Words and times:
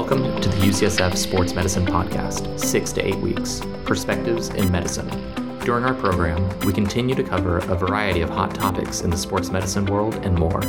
Welcome 0.00 0.40
to 0.40 0.48
the 0.48 0.56
UCSF 0.56 1.14
Sports 1.14 1.54
Medicine 1.54 1.84
Podcast, 1.84 2.58
six 2.58 2.90
to 2.92 3.06
eight 3.06 3.16
weeks 3.16 3.60
Perspectives 3.84 4.48
in 4.48 4.72
Medicine. 4.72 5.06
During 5.60 5.84
our 5.84 5.92
program, 5.92 6.48
we 6.60 6.72
continue 6.72 7.14
to 7.14 7.22
cover 7.22 7.58
a 7.58 7.76
variety 7.76 8.22
of 8.22 8.30
hot 8.30 8.54
topics 8.54 9.02
in 9.02 9.10
the 9.10 9.16
sports 9.18 9.50
medicine 9.50 9.84
world 9.84 10.14
and 10.24 10.34
more. 10.38 10.60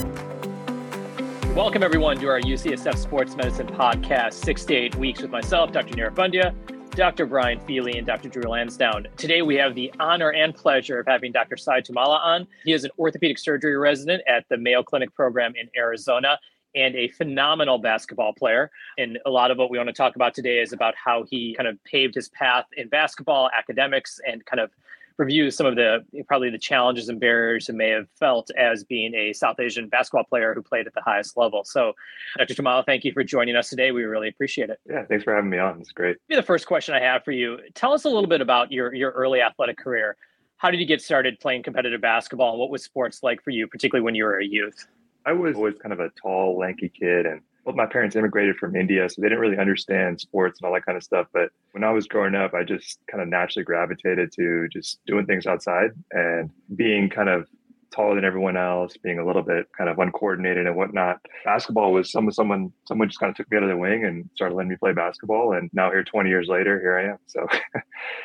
Welcome, 1.56 1.82
everyone, 1.82 2.20
to 2.20 2.28
our 2.28 2.42
UCSF 2.42 2.98
Sports 2.98 3.38
Medicine 3.38 3.68
Podcast, 3.68 4.34
six 4.34 4.66
to 4.66 4.74
eight 4.76 4.96
weeks 4.96 5.22
with 5.22 5.32
myself, 5.32 5.72
Dr. 5.72 5.96
Nirav 5.96 6.14
Pandya, 6.14 6.92
Dr. 6.92 7.26
Brian 7.26 7.62
Feeley, 7.62 7.98
and 7.98 8.06
Dr. 8.06 8.28
Drew 8.28 8.44
Lansdown. 8.44 9.08
Today, 9.16 9.42
we 9.42 9.56
have 9.56 9.76
the 9.76 9.94
honor 9.98 10.34
and 10.34 10.54
pleasure 10.54 11.00
of 11.00 11.08
having 11.08 11.32
Dr. 11.32 11.56
Sai 11.56 11.80
Tummala 11.80 12.20
on. 12.20 12.48
He 12.66 12.74
is 12.74 12.84
an 12.84 12.92
orthopedic 13.00 13.40
surgery 13.40 13.78
resident 13.78 14.24
at 14.28 14.44
the 14.50 14.58
Mayo 14.58 14.84
Clinic 14.84 15.16
program 15.16 15.54
in 15.56 15.70
Arizona 15.78 16.38
and 16.76 16.96
a 16.96 17.10
phenomenal 17.10 17.78
basketball 17.78 18.34
player. 18.34 18.72
And 18.98 19.20
a 19.26 19.30
lot 19.30 19.52
of 19.52 19.58
what 19.58 19.70
we 19.70 19.78
want 19.78 19.88
to 19.88 19.94
talk 19.94 20.16
about 20.16 20.34
today 20.34 20.60
is 20.60 20.74
about 20.74 20.94
how 20.96 21.24
he 21.24 21.54
kind 21.56 21.68
of 21.68 21.82
paved 21.84 22.16
his 22.16 22.30
path 22.30 22.66
in 22.76 22.88
basketball, 22.90 23.50
academics, 23.58 24.20
and 24.26 24.46
kind 24.46 24.60
of 24.60 24.72
review 25.18 25.52
some 25.52 25.68
of 25.68 25.76
the 25.76 26.04
probably 26.28 26.50
the 26.50 26.58
challenges 26.58 27.08
and 27.08 27.20
barriers 27.20 27.68
he 27.68 27.74
may 27.74 27.90
have 27.90 28.08
felt 28.20 28.50
as 28.58 28.84
being 28.84 29.14
a 29.14 29.34
South 29.34 29.60
Asian 29.60 29.88
basketball 29.88 30.24
player 30.24 30.54
who 30.54 30.62
played 30.62 30.88
at 30.88 30.94
the 30.94 31.02
highest 31.02 31.38
level. 31.38 31.64
So, 31.64 31.94
Dr. 32.38 32.56
Tummala, 32.56 32.86
thank 32.86 33.06
you 33.06 33.14
for 33.14 33.24
joining 33.24 33.56
us 33.56 33.70
today. 33.70 33.92
We 33.92 34.04
really 34.04 34.30
appreciate 34.30 34.70
it. 34.70 34.80
Yeah, 34.90 35.06
thanks 35.06 35.24
for 35.24 35.36
having 35.36 35.50
me 35.50 35.60
on. 35.60 35.80
It's 35.80 35.92
great. 35.92 36.18
Maybe 36.28 36.40
the 36.42 36.46
first 36.46 36.66
question 36.66 36.96
I 36.96 37.02
have 37.02 37.24
for 37.24 37.32
you: 37.32 37.60
Tell 37.76 37.94
us 37.94 38.06
a 38.06 38.10
little 38.10 38.28
bit 38.28 38.42
about 38.42 38.72
your 38.72 38.94
your 38.94 39.12
early 39.12 39.42
athletic 39.42 39.78
career. 39.78 40.18
How 40.58 40.70
did 40.70 40.80
you 40.80 40.86
get 40.86 41.02
started 41.02 41.40
playing 41.40 41.64
competitive 41.64 42.02
basketball, 42.02 42.52
and 42.52 42.60
what 42.60 42.70
was 42.70 42.84
sports 42.84 43.24
like 43.24 43.44
for 43.44 43.52
you, 43.52 43.68
particularly 43.68 44.04
when 44.04 44.16
you 44.16 44.24
were 44.24 44.40
a 44.40 44.46
youth? 44.46 44.88
I 45.26 45.34
was 45.34 45.56
always 45.56 45.76
kind 45.82 45.94
of 45.94 46.00
a 46.00 46.10
tall, 46.22 46.58
lanky 46.58 46.90
kid, 46.90 47.26
and 47.26 47.42
well, 47.66 47.76
my 47.76 47.86
parents 47.86 48.16
immigrated 48.16 48.56
from 48.58 48.76
India, 48.76 49.08
so 49.08 49.22
they 49.22 49.30
didn't 49.30 49.40
really 49.40 49.58
understand 49.58 50.20
sports 50.20 50.60
and 50.60 50.68
all 50.68 50.74
that 50.74 50.86
kind 50.86 50.98
of 50.98 51.04
stuff. 51.04 51.28
But 51.32 51.50
when 51.74 51.84
I 51.84 51.92
was 51.92 52.08
growing 52.08 52.34
up, 52.34 52.54
I 52.54 52.64
just 52.64 53.00
kind 53.10 53.22
of 53.22 53.30
naturally 53.30 53.64
gravitated 53.64 54.32
to 54.34 54.68
just 54.70 55.00
doing 55.06 55.26
things 55.28 55.46
outside 55.46 55.92
and 56.12 56.50
being 56.76 57.10
kind 57.10 57.30
of 57.30 57.48
taller 57.92 58.16
than 58.16 58.26
everyone 58.26 58.58
else, 58.58 58.96
being 58.98 59.20
a 59.20 59.26
little 59.26 59.44
bit 59.44 59.68
kind 59.78 59.90
of 59.90 60.00
uncoordinated 60.00 60.66
and 60.66 60.76
whatnot. 60.76 61.20
Basketball 61.46 61.92
was 61.92 62.12
some 62.12 62.32
someone 62.32 62.72
someone 62.88 63.10
just 63.10 63.20
kind 63.20 63.30
of 63.30 63.36
took 63.36 63.52
me 63.52 63.58
under 63.58 63.70
the 63.70 63.78
wing 63.78 64.06
and 64.06 64.30
started 64.34 64.56
letting 64.56 64.70
me 64.70 64.78
play 64.78 64.94
basketball. 64.94 65.54
And 65.54 65.70
now 65.74 65.92
here, 65.92 66.04
20 66.04 66.30
years 66.30 66.48
later, 66.48 66.80
here 66.80 66.98
I 66.98 67.12
am. 67.12 67.18
So 67.28 67.48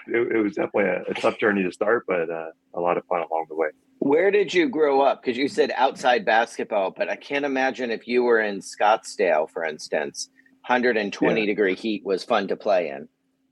it, 0.07 0.37
it, 0.37 0.43
was 0.43 0.55
definitely 0.55 0.85
a, 0.91 1.03
a, 1.11 1.15
tough 1.15 1.39
journey 1.39 1.63
to 1.65 1.73
start, 1.73 2.05
but 2.07 2.31
uh, 2.31 2.51
a 2.75 2.81
lot 2.81 2.97
of 2.97 3.05
fun 3.07 3.19
along 3.21 3.47
the 3.49 3.57
way. 3.57 3.69
Where 3.99 4.31
did 4.31 4.53
you 4.53 4.69
grow 4.69 5.01
up? 5.01 5.23
Because 5.23 5.37
you 5.37 5.49
said 5.49 5.73
outside 5.75 6.25
basketball, 6.25 6.91
but 6.91 7.09
I 7.09 7.17
can't 7.17 7.45
imagine 7.45 7.91
if 7.91 8.07
you 8.07 8.23
were 8.23 8.41
in 8.41 8.61
Scottsdale, 8.61 9.51
for 9.51 9.65
instance, 9.65 10.29
120 10.67 11.41
yeah. 11.41 11.47
degree 11.47 11.75
heat 11.75 12.05
was 12.05 12.25
fun 12.25 12.49
to 12.49 12.57
play 12.57 12.89
in. 12.91 13.09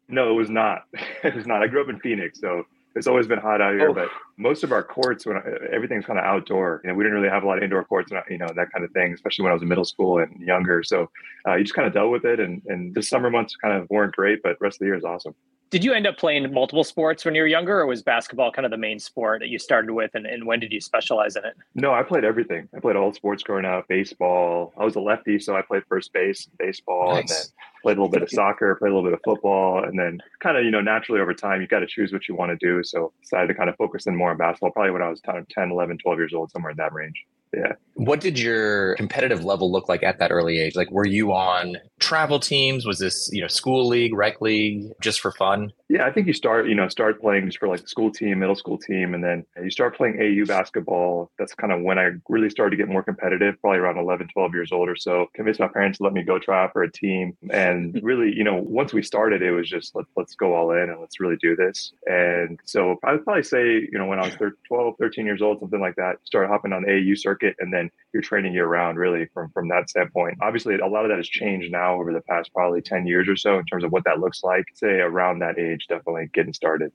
No, 0.08 0.30
it 0.30 0.34
was 0.34 0.50
not. 0.50 0.82
It 1.24 1.34
was 1.34 1.46
not. 1.46 1.62
I 1.62 1.68
grew 1.68 1.82
up 1.82 1.88
in 1.88 1.98
Phoenix, 2.00 2.38
so 2.38 2.64
it's 2.94 3.06
always 3.06 3.26
been 3.26 3.38
hot 3.38 3.60
out 3.60 3.74
here. 3.74 3.90
Oh. 3.90 3.94
But 3.94 4.08
most 4.36 4.64
of 4.64 4.72
our 4.72 4.82
courts, 4.82 5.26
when 5.26 5.40
everything's 5.72 6.06
kind 6.06 6.18
of 6.18 6.24
outdoor, 6.24 6.80
you 6.84 6.90
know, 6.90 6.94
we 6.94 7.04
didn't 7.04 7.18
really 7.18 7.30
have 7.30 7.42
a 7.42 7.46
lot 7.46 7.58
of 7.58 7.64
indoor 7.64 7.84
courts, 7.84 8.12
and 8.12 8.22
you 8.30 8.38
know 8.38 8.48
that 8.54 8.70
kind 8.72 8.84
of 8.84 8.90
thing. 8.92 9.12
Especially 9.12 9.42
when 9.42 9.50
I 9.50 9.54
was 9.54 9.62
in 9.62 9.68
middle 9.68 9.84
school 9.84 10.18
and 10.18 10.40
younger, 10.40 10.82
so 10.82 11.10
uh, 11.46 11.54
you 11.54 11.64
just 11.64 11.74
kind 11.74 11.86
of 11.86 11.94
dealt 11.94 12.10
with 12.10 12.24
it. 12.24 12.40
And 12.40 12.62
and 12.66 12.94
the 12.94 13.02
summer 13.02 13.30
months 13.30 13.56
kind 13.56 13.76
of 13.76 13.88
weren't 13.90 14.14
great, 14.14 14.42
but 14.42 14.56
rest 14.60 14.76
of 14.76 14.80
the 14.80 14.86
year 14.86 14.96
is 14.96 15.04
awesome. 15.04 15.34
Did 15.70 15.82
you 15.82 15.92
end 15.92 16.06
up 16.06 16.16
playing 16.16 16.52
multiple 16.52 16.84
sports 16.84 17.24
when 17.24 17.34
you 17.34 17.42
were 17.42 17.48
younger, 17.48 17.80
or 17.80 17.86
was 17.86 18.02
basketball 18.02 18.52
kind 18.52 18.64
of 18.64 18.70
the 18.70 18.76
main 18.76 19.00
sport 19.00 19.40
that 19.40 19.48
you 19.48 19.58
started 19.58 19.90
with? 19.90 20.12
And, 20.14 20.24
and 20.24 20.46
when 20.46 20.60
did 20.60 20.70
you 20.70 20.80
specialize 20.80 21.34
in 21.34 21.44
it? 21.44 21.56
No, 21.74 21.92
I 21.92 22.04
played 22.04 22.24
everything. 22.24 22.68
I 22.76 22.78
played 22.78 22.94
all 22.94 23.12
sports 23.12 23.42
growing 23.42 23.64
up 23.64 23.88
baseball. 23.88 24.72
I 24.78 24.84
was 24.84 24.94
a 24.94 25.00
lefty, 25.00 25.40
so 25.40 25.56
I 25.56 25.62
played 25.62 25.82
first 25.88 26.12
base, 26.12 26.48
baseball, 26.58 27.14
nice. 27.14 27.20
and 27.22 27.28
then 27.28 27.44
played 27.84 27.98
a 27.98 28.00
little 28.00 28.10
bit 28.10 28.22
of 28.22 28.30
soccer, 28.40 28.74
played 28.74 28.90
a 28.90 28.94
little 28.94 29.08
bit 29.08 29.14
of 29.14 29.20
football. 29.24 29.84
And 29.84 29.96
then 29.96 30.20
kind 30.40 30.56
of, 30.56 30.64
you 30.64 30.72
know, 30.72 30.80
naturally 30.80 31.20
over 31.20 31.34
time, 31.34 31.60
you 31.60 31.68
got 31.68 31.80
to 31.80 31.86
choose 31.86 32.12
what 32.12 32.26
you 32.26 32.34
want 32.34 32.50
to 32.50 32.66
do. 32.66 32.82
So 32.82 33.12
decided 33.22 33.48
to 33.48 33.54
kind 33.54 33.70
of 33.70 33.76
focus 33.76 34.06
in 34.06 34.16
more 34.16 34.32
on 34.32 34.38
basketball, 34.38 34.72
probably 34.72 34.90
when 34.90 35.02
I 35.02 35.08
was 35.08 35.20
10, 35.20 35.46
11, 35.70 35.98
12 35.98 36.18
years 36.18 36.34
old, 36.34 36.50
somewhere 36.50 36.72
in 36.72 36.78
that 36.78 36.92
range 36.92 37.24
yeah. 37.56 37.72
What 37.96 38.20
did 38.20 38.38
your 38.38 38.96
competitive 38.96 39.44
level 39.44 39.70
look 39.70 39.88
like 39.88 40.02
at 40.02 40.18
that 40.18 40.32
early 40.32 40.58
age? 40.58 40.74
Like, 40.74 40.90
were 40.90 41.06
you 41.06 41.32
on 41.32 41.76
travel 42.00 42.40
teams? 42.40 42.84
Was 42.84 42.98
this, 42.98 43.30
you 43.32 43.40
know, 43.40 43.46
school 43.46 43.86
league, 43.86 44.12
rec 44.14 44.40
league, 44.40 44.90
just 45.00 45.20
for 45.20 45.30
fun? 45.30 45.72
Yeah, 45.88 46.04
I 46.04 46.10
think 46.10 46.26
you 46.26 46.32
start, 46.32 46.66
you 46.66 46.74
know, 46.74 46.88
start 46.88 47.20
playing 47.20 47.46
just 47.46 47.58
for 47.58 47.68
like 47.68 47.82
the 47.82 47.86
school 47.86 48.10
team, 48.10 48.40
middle 48.40 48.56
school 48.56 48.78
team, 48.78 49.14
and 49.14 49.22
then 49.22 49.46
you 49.62 49.70
start 49.70 49.96
playing 49.96 50.16
AAU 50.16 50.48
basketball. 50.48 51.30
That's 51.38 51.54
kind 51.54 51.72
of 51.72 51.82
when 51.82 51.98
I 51.98 52.10
really 52.28 52.50
started 52.50 52.70
to 52.70 52.76
get 52.76 52.88
more 52.88 53.04
competitive, 53.04 53.60
probably 53.60 53.78
around 53.78 53.98
11, 53.98 54.28
12 54.32 54.54
years 54.54 54.72
old 54.72 54.88
or 54.88 54.96
so. 54.96 55.26
Convinced 55.34 55.60
my 55.60 55.68
parents 55.68 55.98
to 55.98 56.04
let 56.04 56.12
me 56.12 56.24
go 56.24 56.40
try 56.40 56.64
out 56.64 56.72
for 56.72 56.82
a 56.82 56.90
team. 56.90 57.36
And 57.50 58.00
really, 58.02 58.34
you 58.34 58.42
know, 58.42 58.56
once 58.56 58.92
we 58.92 59.02
started, 59.02 59.40
it 59.40 59.52
was 59.52 59.68
just 59.68 59.94
let, 59.94 60.06
let's 60.16 60.34
go 60.34 60.54
all 60.54 60.72
in 60.72 60.90
and 60.90 61.00
let's 61.00 61.20
really 61.20 61.36
do 61.40 61.54
this. 61.54 61.92
And 62.06 62.58
so 62.64 62.96
I 63.04 63.12
would 63.12 63.24
probably 63.24 63.44
say, 63.44 63.64
you 63.64 63.98
know, 63.98 64.06
when 64.06 64.18
I 64.18 64.26
was 64.26 64.36
12, 64.66 64.94
13 64.98 65.26
years 65.26 65.42
old, 65.42 65.60
something 65.60 65.80
like 65.80 65.96
that, 65.96 66.16
started 66.24 66.48
hopping 66.48 66.72
on 66.72 66.82
the 66.82 66.88
AAU 66.88 67.16
circuit 67.16 67.43
circuit 67.44 67.56
and 67.60 67.72
then 67.72 67.90
you're 68.12 68.22
training 68.22 68.52
year 68.52 68.66
round 68.66 68.98
really 68.98 69.26
from 69.32 69.50
from 69.50 69.68
that 69.68 69.88
standpoint 69.88 70.36
obviously 70.42 70.76
a 70.78 70.86
lot 70.86 71.04
of 71.04 71.10
that 71.10 71.16
has 71.16 71.28
changed 71.28 71.70
now 71.70 71.94
over 72.00 72.12
the 72.12 72.20
past 72.22 72.52
probably 72.52 72.80
10 72.80 73.06
years 73.06 73.28
or 73.28 73.36
so 73.36 73.58
in 73.58 73.64
terms 73.66 73.84
of 73.84 73.92
what 73.92 74.04
that 74.04 74.20
looks 74.20 74.42
like 74.42 74.64
say 74.74 75.00
around 75.00 75.38
that 75.38 75.58
age 75.58 75.86
definitely 75.88 76.28
getting 76.32 76.52
started 76.52 76.92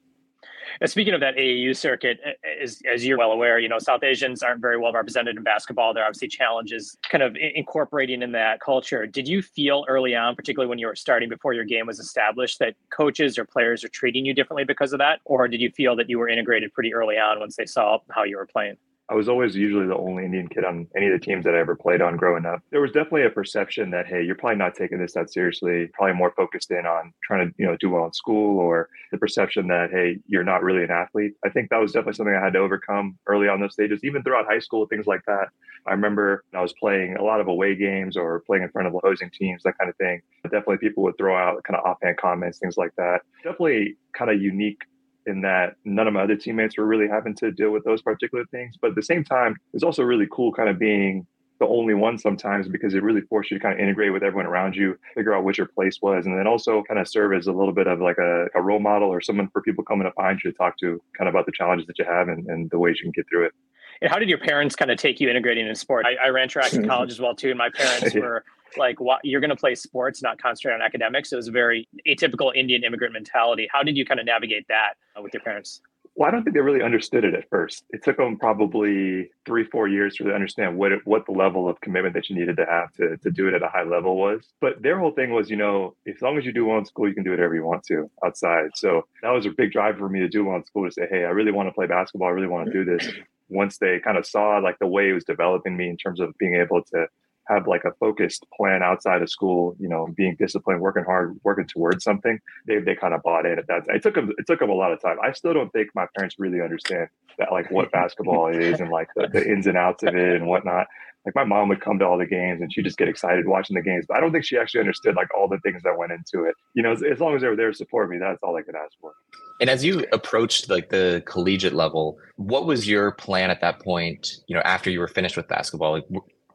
and 0.82 0.90
speaking 0.90 1.16
of 1.16 1.20
that 1.22 1.36
AAU 1.36 1.76
circuit, 1.76 2.20
as, 2.62 2.80
as 2.90 3.04
you're 3.04 3.18
well 3.18 3.32
aware, 3.32 3.58
you 3.58 3.68
know, 3.68 3.80
South 3.80 4.04
Asians 4.04 4.44
aren't 4.44 4.62
very 4.62 4.78
well 4.78 4.94
represented 4.94 5.36
in 5.36 5.44
basketball. 5.44 5.96
There 5.96 6.04
are 6.04 6.06
obviously 6.06 6.28
challenges 6.28 6.96
kind 7.10 7.24
of 7.24 7.36
incorporating 7.36 8.22
in 8.22 8.32
that 8.34 8.60
culture. 8.62 9.08
Did 9.08 9.28
you 9.28 9.42
feel 9.42 9.84
early 9.88 10.16
on, 10.16 10.36
particularly 10.36 10.70
when 10.70 10.78
you 10.78 10.86
were 10.86 10.96
starting 10.96 11.28
before 11.28 11.54
your 11.54 11.66
game 11.66 11.88
was 11.88 12.00
established, 12.00 12.60
that 12.60 12.76
coaches 12.96 13.40
or 13.40 13.46
players 13.46 13.84
are 13.84 13.90
treating 13.90 14.26
you 14.26 14.34
differently 14.36 14.64
because 14.64 14.94
of 14.94 15.00
that? 15.00 15.22
Or 15.26 15.48
did 15.48 15.60
you 15.60 15.72
feel 15.72 15.96
that 15.96 16.08
you 16.08 16.20
were 16.20 16.30
integrated 16.30 16.72
pretty 16.72 16.94
early 16.94 17.18
on 17.18 17.40
once 17.40 17.56
they 17.56 17.66
saw 17.66 17.98
how 18.12 18.24
you 18.24 18.38
were 18.38 18.46
playing? 18.46 18.78
I 19.10 19.16
was 19.16 19.28
always 19.28 19.56
usually 19.56 19.88
the 19.88 19.98
only 19.98 20.24
Indian 20.24 20.48
kid 20.48 20.64
on 20.64 20.88
any 20.96 21.08
of 21.08 21.20
the 21.20 21.26
teams 21.26 21.44
that 21.46 21.56
I 21.56 21.60
ever 21.60 21.76
played 21.76 22.02
on 22.02 22.16
growing 22.16 22.46
up. 22.46 22.62
There 22.70 22.82
was 22.82 22.92
definitely 22.92 23.26
a 23.26 23.30
perception 23.32 23.90
that, 23.92 24.06
hey, 24.06 24.24
you're 24.24 24.36
probably 24.36 24.58
not 24.58 24.76
taking 24.76 25.00
this 25.00 25.14
that 25.14 25.32
seriously, 25.32 25.90
probably 25.94 26.14
more 26.14 26.32
focused 26.38 26.70
in 26.70 26.86
on 26.86 27.12
trying 27.24 27.48
to, 27.48 27.56
you 27.58 27.66
know, 27.66 27.76
do 27.78 27.90
well 27.90 28.06
in 28.06 28.14
school 28.14 28.60
or 28.60 28.88
the 29.12 29.18
perception 29.18 29.68
that, 29.70 29.90
hey, 29.92 30.20
you're 30.28 30.44
not 30.44 30.62
really 30.62 30.84
an 30.84 30.92
athlete. 30.92 31.34
I 31.44 31.50
think 31.50 31.70
that 31.70 31.80
was 31.80 31.92
definitely 31.92 32.14
something 32.14 32.36
I 32.36 32.44
had 32.44 32.54
to 32.54 32.60
overcome 32.60 33.18
early 33.26 33.48
on 33.48 33.60
those 33.60 33.74
stages, 33.74 34.04
even 34.04 34.22
throughout 34.22 34.46
high 34.46 34.60
school, 34.60 34.86
things 34.86 35.08
like 35.08 35.26
that. 35.26 35.48
I 35.88 35.92
remember 35.92 36.44
I 36.54 36.62
was 36.62 36.74
playing 36.80 37.16
a 37.16 37.24
lot 37.24 37.42
of 37.42 37.48
away 37.48 37.76
games 37.76 38.16
or 38.16 38.42
playing 38.42 38.64
in 38.64 38.70
front 38.70 38.88
of 38.88 38.94
opposing 38.94 39.32
teams, 39.32 39.64
that 39.64 39.78
kind 39.80 39.90
of 39.90 39.96
thing. 39.98 40.22
But 40.44 40.52
definitely 40.52 40.78
people 40.78 41.04
would 41.04 41.18
throw 41.18 41.36
out 41.36 41.64
kind 41.64 41.80
of 41.80 41.86
offhand 41.86 42.18
comments, 42.18 42.60
things 42.60 42.78
like 42.78 42.92
that. 42.98 43.22
Definitely 43.44 43.96
kind 44.14 44.30
of 44.30 44.40
unique 44.40 44.82
in 45.30 45.42
that 45.42 45.76
none 45.86 46.08
of 46.08 46.14
my 46.14 46.24
other 46.24 46.36
teammates 46.36 46.78
were 46.78 46.86
really 46.86 47.08
having 47.08 47.36
to 47.36 47.52
deal 47.52 47.72
with 47.72 47.84
those 47.86 48.02
particular 48.02 48.46
things. 48.52 48.76
But 48.82 48.90
at 48.90 48.96
the 48.96 49.04
same 49.04 49.24
time, 49.24 49.56
it's 49.74 49.84
also 49.84 50.04
really 50.04 50.28
cool 50.30 50.52
kind 50.52 50.70
of 50.70 50.78
being 50.78 51.26
the 51.60 51.68
only 51.68 51.94
one 51.94 52.18
sometimes 52.18 52.68
because 52.68 52.94
it 52.94 53.04
really 53.04 53.22
forced 53.22 53.52
you 53.52 53.58
to 53.58 53.62
kind 53.62 53.74
of 53.74 53.80
integrate 53.80 54.14
with 54.14 54.24
everyone 54.24 54.46
around 54.46 54.76
you, 54.76 54.98
figure 55.14 55.36
out 55.36 55.44
what 55.44 55.58
your 55.58 55.68
place 55.68 56.00
was, 56.02 56.26
and 56.26 56.38
then 56.38 56.48
also 56.48 56.84
kind 56.84 57.00
of 57.00 57.08
serve 57.08 57.34
as 57.34 57.48
a 57.48 57.52
little 57.52 57.74
bit 57.74 57.86
of 57.88 58.00
like 58.00 58.18
a, 58.18 58.48
a 58.56 58.62
role 58.62 58.80
model 58.80 59.10
or 59.10 59.22
someone 59.22 59.50
for 59.50 59.62
people 59.62 59.84
coming 59.84 60.08
up 60.08 60.16
behind 60.16 60.40
you 60.44 60.52
to 60.52 60.58
talk 60.58 60.78
to 60.80 61.02
kind 61.18 61.28
of 61.28 61.36
about 61.36 61.46
the 61.46 61.52
challenges 61.52 61.86
that 61.88 62.00
you 62.00 62.06
have 62.06 62.30
and, 62.30 62.48
and 62.48 62.70
the 62.72 62.80
ways 62.80 62.98
you 63.00 63.04
can 63.04 63.12
get 63.12 63.28
through 63.30 63.46
it. 63.46 63.54
And 64.02 64.10
how 64.10 64.18
did 64.18 64.30
your 64.30 64.38
parents 64.38 64.76
kind 64.76 64.90
of 64.90 64.98
take 64.98 65.20
you 65.20 65.30
integrating 65.30 65.68
in 65.68 65.76
sport? 65.76 66.06
I, 66.06 66.28
I 66.28 66.30
ran 66.30 66.48
track 66.48 66.74
in 66.74 66.88
college 66.88 67.12
as 67.12 67.20
well 67.20 67.36
too, 67.36 67.50
and 67.50 67.58
my 67.58 67.70
parents 67.70 68.16
were 68.16 68.46
like 68.78 69.00
what 69.00 69.20
you're 69.24 69.42
going 69.42 69.50
to 69.50 69.56
play 69.56 69.76
sports 69.76 70.22
not 70.22 70.42
concentrate 70.42 70.74
on 70.74 70.82
academics. 70.82 71.32
It 71.32 71.36
was 71.36 71.48
a 71.48 71.52
very 71.52 71.88
atypical 72.08 72.56
indian 72.56 72.84
immigrant 72.84 73.14
mentality. 73.14 73.68
How 73.72 73.84
did 73.84 73.98
you 73.98 74.06
kind 74.06 74.20
of 74.20 74.26
navigate 74.26 74.68
that 74.68 74.94
uh, 75.18 75.22
with 75.22 75.34
your 75.34 75.42
parents? 75.42 75.82
Well 76.16 76.28
i 76.28 76.32
don't 76.32 76.44
think 76.44 76.54
they 76.54 76.62
really 76.62 76.84
understood 76.84 77.24
it 77.24 77.34
at 77.34 77.50
first. 77.50 77.86
It 77.92 78.04
took 78.04 78.18
them 78.18 78.38
probably 78.38 79.30
three 79.46 79.64
four 79.64 79.88
years 79.88 80.16
to 80.16 80.24
really 80.24 80.36
understand 80.36 80.78
what 80.78 80.92
it, 80.92 81.02
what 81.06 81.26
the 81.26 81.32
level 81.32 81.70
of 81.70 81.80
commitment 81.82 82.14
that 82.16 82.30
you 82.30 82.36
needed 82.36 82.58
to 82.58 82.66
have 82.66 82.92
to, 82.94 83.18
to 83.18 83.32
do 83.32 83.48
it 83.48 83.54
at 83.54 83.64
a 83.64 83.70
high 83.70 83.84
level 83.84 84.18
was. 84.18 84.48
But 84.60 84.82
their 84.82 85.00
whole 85.00 85.12
thing 85.12 85.32
was 85.32 85.50
you 85.50 85.56
know 85.56 85.96
as 86.08 86.22
long 86.22 86.38
as 86.38 86.46
you 86.46 86.52
do 86.52 86.66
well 86.66 86.78
in 86.78 86.86
school 86.86 87.08
you 87.08 87.14
can 87.14 87.24
do 87.24 87.32
whatever 87.32 87.56
you 87.56 87.64
want 87.64 87.84
to 87.86 88.10
outside. 88.26 88.72
So 88.76 89.06
that 89.22 89.30
was 89.30 89.46
a 89.46 89.52
big 89.52 89.72
drive 89.72 89.98
for 89.98 90.10
me 90.10 90.20
to 90.20 90.28
do 90.28 90.46
well 90.46 90.58
in 90.58 90.66
school 90.66 90.86
to 90.86 90.92
say 90.92 91.08
hey 91.10 91.26
i 91.26 91.30
really 91.30 91.52
want 91.52 91.70
to 91.70 91.74
play 91.74 91.88
basketball. 91.88 92.28
I 92.28 92.32
really 92.32 92.48
want 92.48 92.68
to 92.68 92.74
do 92.74 92.84
this. 92.84 93.08
Once 93.48 93.78
they 93.78 94.00
kind 94.00 94.18
of 94.18 94.26
saw 94.26 94.58
like 94.58 94.78
the 94.80 94.88
way 94.88 95.10
it 95.10 95.14
was 95.14 95.24
developing 95.24 95.76
me 95.76 95.90
in 95.90 95.98
terms 95.98 96.20
of 96.20 96.38
being 96.38 96.56
able 96.56 96.84
to 96.84 97.08
have 97.50 97.68
like 97.68 97.84
a 97.84 97.92
focused 98.00 98.46
plan 98.56 98.84
outside 98.84 99.22
of 99.22 99.30
school, 99.30 99.76
you 99.80 99.90
know, 99.90 100.08
being 100.16 100.36
disciplined, 100.38 100.82
working 100.82 101.04
hard, 101.04 101.36
working 101.44 101.66
towards 101.66 102.04
something, 102.04 102.40
they, 102.68 102.80
they 102.80 102.96
kind 102.96 103.14
of 103.14 103.24
bought 103.24 103.46
in 103.46 103.58
at 103.58 103.68
that. 103.68 103.84
It 103.88 104.04
took 104.04 104.16
them, 104.16 104.32
it 104.38 104.46
took 104.46 104.60
them 104.60 104.70
a 104.70 104.74
lot 104.74 104.92
of 104.92 105.02
time. 105.02 105.18
I 105.24 105.32
still 105.32 105.54
don't 105.54 105.72
think 105.74 105.90
my 105.96 106.06
parents 106.16 106.36
really 106.38 106.62
understand 106.62 107.08
that, 107.40 107.52
like 107.52 107.72
what 107.72 107.92
basketball 107.92 108.48
is 108.48 108.80
and 108.80 108.90
like 108.90 109.10
the, 109.16 109.28
the 109.28 109.46
ins 109.46 109.66
and 109.66 109.78
outs 109.78 110.04
of 110.04 110.16
it 110.16 110.36
and 110.36 110.48
whatnot. 110.48 110.88
Like 111.26 111.36
my 111.36 111.44
mom 111.44 111.68
would 111.70 111.82
come 111.82 112.00
to 112.00 112.06
all 112.06 112.18
the 112.18 112.26
games 112.26 112.62
and 112.62 112.72
she'd 112.72 112.86
just 112.86 112.98
get 112.98 113.10
excited 113.10 113.48
watching 113.48 113.76
the 113.76 113.82
games, 113.82 114.06
but 114.08 114.16
I 114.16 114.20
don't 114.22 114.32
think 114.32 114.46
she 114.46 114.58
actually 114.58 114.82
understood 114.82 115.16
like 115.16 115.28
all 115.36 115.50
the 115.50 115.60
things 115.60 115.84
that 115.84 115.98
went 115.98 116.12
into 116.12 116.46
it. 116.46 116.56
You 116.76 116.84
know, 116.84 116.92
as, 116.92 117.04
as 117.04 117.20
long 117.20 117.36
as 117.36 117.42
they 117.42 117.48
were 117.48 117.56
there 117.56 117.72
to 117.72 117.76
support 117.76 118.10
me, 118.10 118.18
that's 118.20 118.42
all 118.44 118.56
I 118.56 118.62
could 118.62 118.76
ask 118.76 118.94
for. 119.02 119.14
And 119.60 119.70
as 119.70 119.84
you 119.84 120.06
approached 120.14 120.70
like 120.70 120.90
the 120.90 121.22
collegiate 121.26 121.74
level, 121.74 122.18
what 122.38 122.66
was 122.66 122.88
your 122.88 123.12
plan 123.12 123.50
at 123.50 123.60
that 123.62 123.82
point? 123.82 124.38
You 124.48 124.56
know, 124.56 124.62
after 124.62 124.90
you 124.90 125.00
were 125.00 125.10
finished 125.10 125.36
with 125.36 125.50
basketball, 125.50 125.92
like, 125.92 126.06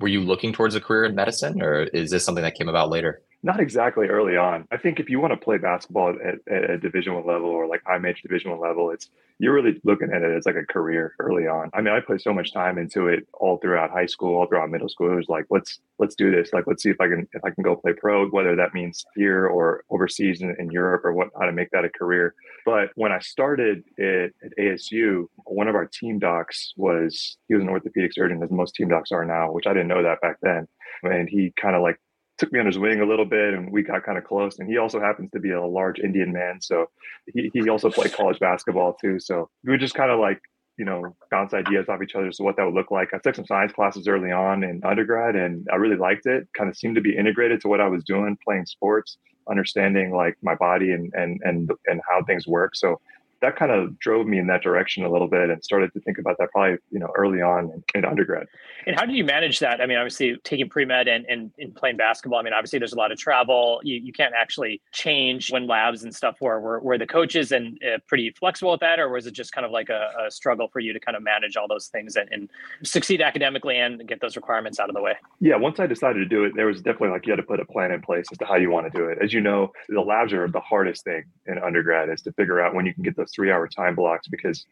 were 0.00 0.08
you 0.08 0.20
looking 0.20 0.52
towards 0.52 0.74
a 0.74 0.80
career 0.80 1.04
in 1.04 1.14
medicine 1.14 1.62
or 1.62 1.82
is 1.82 2.10
this 2.10 2.24
something 2.24 2.42
that 2.42 2.56
came 2.56 2.68
about 2.68 2.90
later? 2.90 3.22
Not 3.44 3.60
exactly 3.60 4.06
early 4.06 4.38
on. 4.38 4.66
I 4.72 4.78
think 4.78 4.98
if 4.98 5.10
you 5.10 5.20
want 5.20 5.34
to 5.34 5.36
play 5.36 5.58
basketball 5.58 6.14
at, 6.24 6.36
at 6.50 6.70
a 6.70 6.78
Division 6.78 7.12
One 7.12 7.26
level 7.26 7.50
or 7.50 7.66
like 7.66 7.82
high 7.84 7.98
major 7.98 8.22
Division 8.22 8.50
One 8.50 8.58
level, 8.58 8.90
it's 8.90 9.10
you're 9.38 9.52
really 9.52 9.78
looking 9.84 10.10
at 10.14 10.22
it 10.22 10.34
as 10.34 10.46
like 10.46 10.56
a 10.56 10.64
career 10.64 11.14
early 11.18 11.46
on. 11.46 11.68
I 11.74 11.82
mean, 11.82 11.92
I 11.92 12.00
put 12.00 12.22
so 12.22 12.32
much 12.32 12.54
time 12.54 12.78
into 12.78 13.06
it 13.08 13.28
all 13.34 13.58
throughout 13.58 13.90
high 13.90 14.06
school, 14.06 14.36
all 14.36 14.46
throughout 14.46 14.70
middle 14.70 14.88
school. 14.88 15.12
It 15.12 15.16
was 15.16 15.28
like, 15.28 15.44
let's 15.50 15.78
let's 15.98 16.14
do 16.14 16.30
this. 16.30 16.54
Like, 16.54 16.64
let's 16.66 16.82
see 16.82 16.88
if 16.88 16.98
I 17.02 17.06
can 17.06 17.28
if 17.34 17.44
I 17.44 17.50
can 17.50 17.62
go 17.62 17.76
play 17.76 17.92
pro, 17.92 18.26
whether 18.28 18.56
that 18.56 18.72
means 18.72 19.04
here 19.14 19.46
or 19.46 19.84
overseas 19.90 20.40
in, 20.40 20.56
in 20.58 20.70
Europe 20.70 21.04
or 21.04 21.12
what, 21.12 21.28
how 21.38 21.44
to 21.44 21.52
make 21.52 21.70
that 21.72 21.84
a 21.84 21.90
career. 21.90 22.34
But 22.64 22.92
when 22.94 23.12
I 23.12 23.18
started 23.18 23.84
it 23.98 24.34
at 24.42 24.56
ASU, 24.58 25.26
one 25.44 25.68
of 25.68 25.74
our 25.74 25.84
team 25.84 26.18
docs 26.18 26.72
was 26.78 27.36
he 27.48 27.54
was 27.54 27.62
an 27.62 27.68
orthopedic 27.68 28.14
surgeon, 28.14 28.42
as 28.42 28.50
most 28.50 28.74
team 28.74 28.88
docs 28.88 29.12
are 29.12 29.26
now, 29.26 29.52
which 29.52 29.66
I 29.66 29.74
didn't 29.74 29.88
know 29.88 30.02
that 30.02 30.22
back 30.22 30.38
then. 30.40 30.66
And 31.02 31.28
he 31.28 31.52
kind 31.60 31.76
of 31.76 31.82
like 31.82 32.00
took 32.38 32.52
me 32.52 32.58
under 32.58 32.70
his 32.70 32.78
wing 32.78 33.00
a 33.00 33.06
little 33.06 33.24
bit 33.24 33.54
and 33.54 33.70
we 33.70 33.82
got 33.82 34.04
kind 34.04 34.18
of 34.18 34.24
close. 34.24 34.58
And 34.58 34.68
he 34.68 34.78
also 34.78 35.00
happens 35.00 35.30
to 35.32 35.40
be 35.40 35.52
a 35.52 35.64
large 35.64 35.98
Indian 35.98 36.32
man. 36.32 36.60
So 36.60 36.86
he, 37.32 37.50
he 37.52 37.68
also 37.68 37.90
played 37.90 38.12
college 38.12 38.38
basketball 38.38 38.96
too. 39.00 39.20
So 39.20 39.48
we 39.64 39.72
would 39.72 39.80
just 39.80 39.94
kind 39.94 40.10
of 40.10 40.18
like, 40.18 40.40
you 40.76 40.84
know, 40.84 41.14
bounce 41.30 41.54
ideas 41.54 41.88
off 41.88 42.02
each 42.02 42.16
other. 42.16 42.32
So 42.32 42.42
what 42.42 42.56
that 42.56 42.64
would 42.64 42.74
look 42.74 42.90
like. 42.90 43.10
I 43.14 43.18
took 43.18 43.36
some 43.36 43.46
science 43.46 43.72
classes 43.72 44.08
early 44.08 44.32
on 44.32 44.64
in 44.64 44.80
undergrad 44.84 45.36
and 45.36 45.66
I 45.72 45.76
really 45.76 45.96
liked 45.96 46.26
it. 46.26 46.48
Kind 46.56 46.68
of 46.68 46.76
seemed 46.76 46.96
to 46.96 47.00
be 47.00 47.16
integrated 47.16 47.60
to 47.60 47.68
what 47.68 47.80
I 47.80 47.88
was 47.88 48.02
doing, 48.02 48.36
playing 48.44 48.66
sports, 48.66 49.16
understanding 49.48 50.12
like 50.12 50.36
my 50.42 50.54
body 50.56 50.90
and 50.90 51.12
and 51.14 51.40
and 51.44 51.70
and 51.86 52.00
how 52.08 52.24
things 52.24 52.46
work. 52.46 52.74
So 52.74 53.00
that 53.40 53.56
kind 53.56 53.70
of 53.70 53.98
drove 53.98 54.26
me 54.26 54.38
in 54.38 54.46
that 54.46 54.62
direction 54.62 55.04
a 55.04 55.10
little 55.10 55.28
bit 55.28 55.50
and 55.50 55.62
started 55.62 55.92
to 55.92 56.00
think 56.00 56.18
about 56.18 56.36
that 56.38 56.50
probably 56.50 56.78
you 56.90 56.98
know 56.98 57.10
early 57.16 57.40
on 57.40 57.82
in, 57.94 58.04
undergrad. 58.04 58.46
And 58.86 58.96
how 58.96 59.06
did 59.06 59.16
you 59.16 59.24
manage 59.24 59.58
that? 59.60 59.80
I 59.80 59.86
mean 59.86 59.98
obviously 59.98 60.36
taking 60.44 60.68
pre-med 60.68 61.08
and, 61.08 61.24
and, 61.26 61.50
and 61.58 61.74
playing 61.74 61.96
basketball 61.96 62.38
i 62.38 62.42
mean 62.42 62.52
obviously 62.52 62.78
there's 62.78 62.92
a 62.92 62.98
lot 62.98 63.12
of 63.12 63.18
travel. 63.18 63.80
You, 63.82 63.96
you 63.96 64.12
can't 64.12 64.34
actually 64.38 64.80
change 64.92 65.50
when 65.50 65.66
labs 65.66 66.04
and 66.04 66.14
stuff 66.14 66.36
were 66.40 66.60
were, 66.60 66.80
were 66.80 66.98
the 66.98 67.06
coaches 67.06 67.52
and 67.52 67.78
uh, 67.84 67.98
pretty 68.06 68.30
flexible 68.30 68.72
with 68.72 68.80
that 68.80 68.98
or 68.98 69.08
was 69.08 69.26
it 69.26 69.32
just 69.32 69.52
kind 69.52 69.64
of 69.64 69.70
like 69.70 69.88
a, 69.88 70.10
a 70.26 70.30
struggle 70.30 70.68
for 70.68 70.80
you 70.80 70.92
to 70.92 71.00
kind 71.00 71.16
of 71.16 71.22
manage 71.22 71.56
all 71.56 71.68
those 71.68 71.88
things 71.88 72.16
and, 72.16 72.28
and 72.32 72.50
succeed 72.82 73.20
academically 73.20 73.78
and 73.78 74.06
get 74.06 74.20
those 74.20 74.36
requirements 74.36 74.78
out 74.80 74.88
of 74.88 74.94
the 74.94 75.02
way? 75.02 75.14
Yeah 75.40 75.56
once 75.56 75.80
i 75.80 75.86
decided 75.86 76.18
to 76.18 76.26
do 76.26 76.44
it 76.44 76.54
there 76.54 76.66
was 76.66 76.80
definitely 76.82 77.10
like 77.10 77.26
you 77.26 77.32
had 77.32 77.36
to 77.36 77.42
put 77.42 77.60
a 77.60 77.64
plan 77.64 77.90
in 77.90 78.00
place 78.00 78.26
as 78.30 78.38
to 78.38 78.44
how 78.44 78.56
you 78.56 78.70
want 78.70 78.90
to 78.90 78.98
do 78.98 79.06
it. 79.06 79.18
As 79.22 79.32
you 79.32 79.40
know 79.40 79.72
the 79.88 80.00
labs 80.00 80.32
are 80.32 80.48
the 80.48 80.60
hardest 80.60 81.04
thing 81.04 81.24
in 81.46 81.58
undergrad 81.58 82.08
is 82.08 82.22
to 82.22 82.32
figure 82.32 82.60
out 82.60 82.74
when 82.74 82.86
you 82.86 82.94
can 82.94 83.02
get 83.02 83.16
those 83.16 83.32
three 83.34 83.50
hour 83.50 83.68
time 83.68 83.94
blocks 83.94 84.28
because 84.28 84.64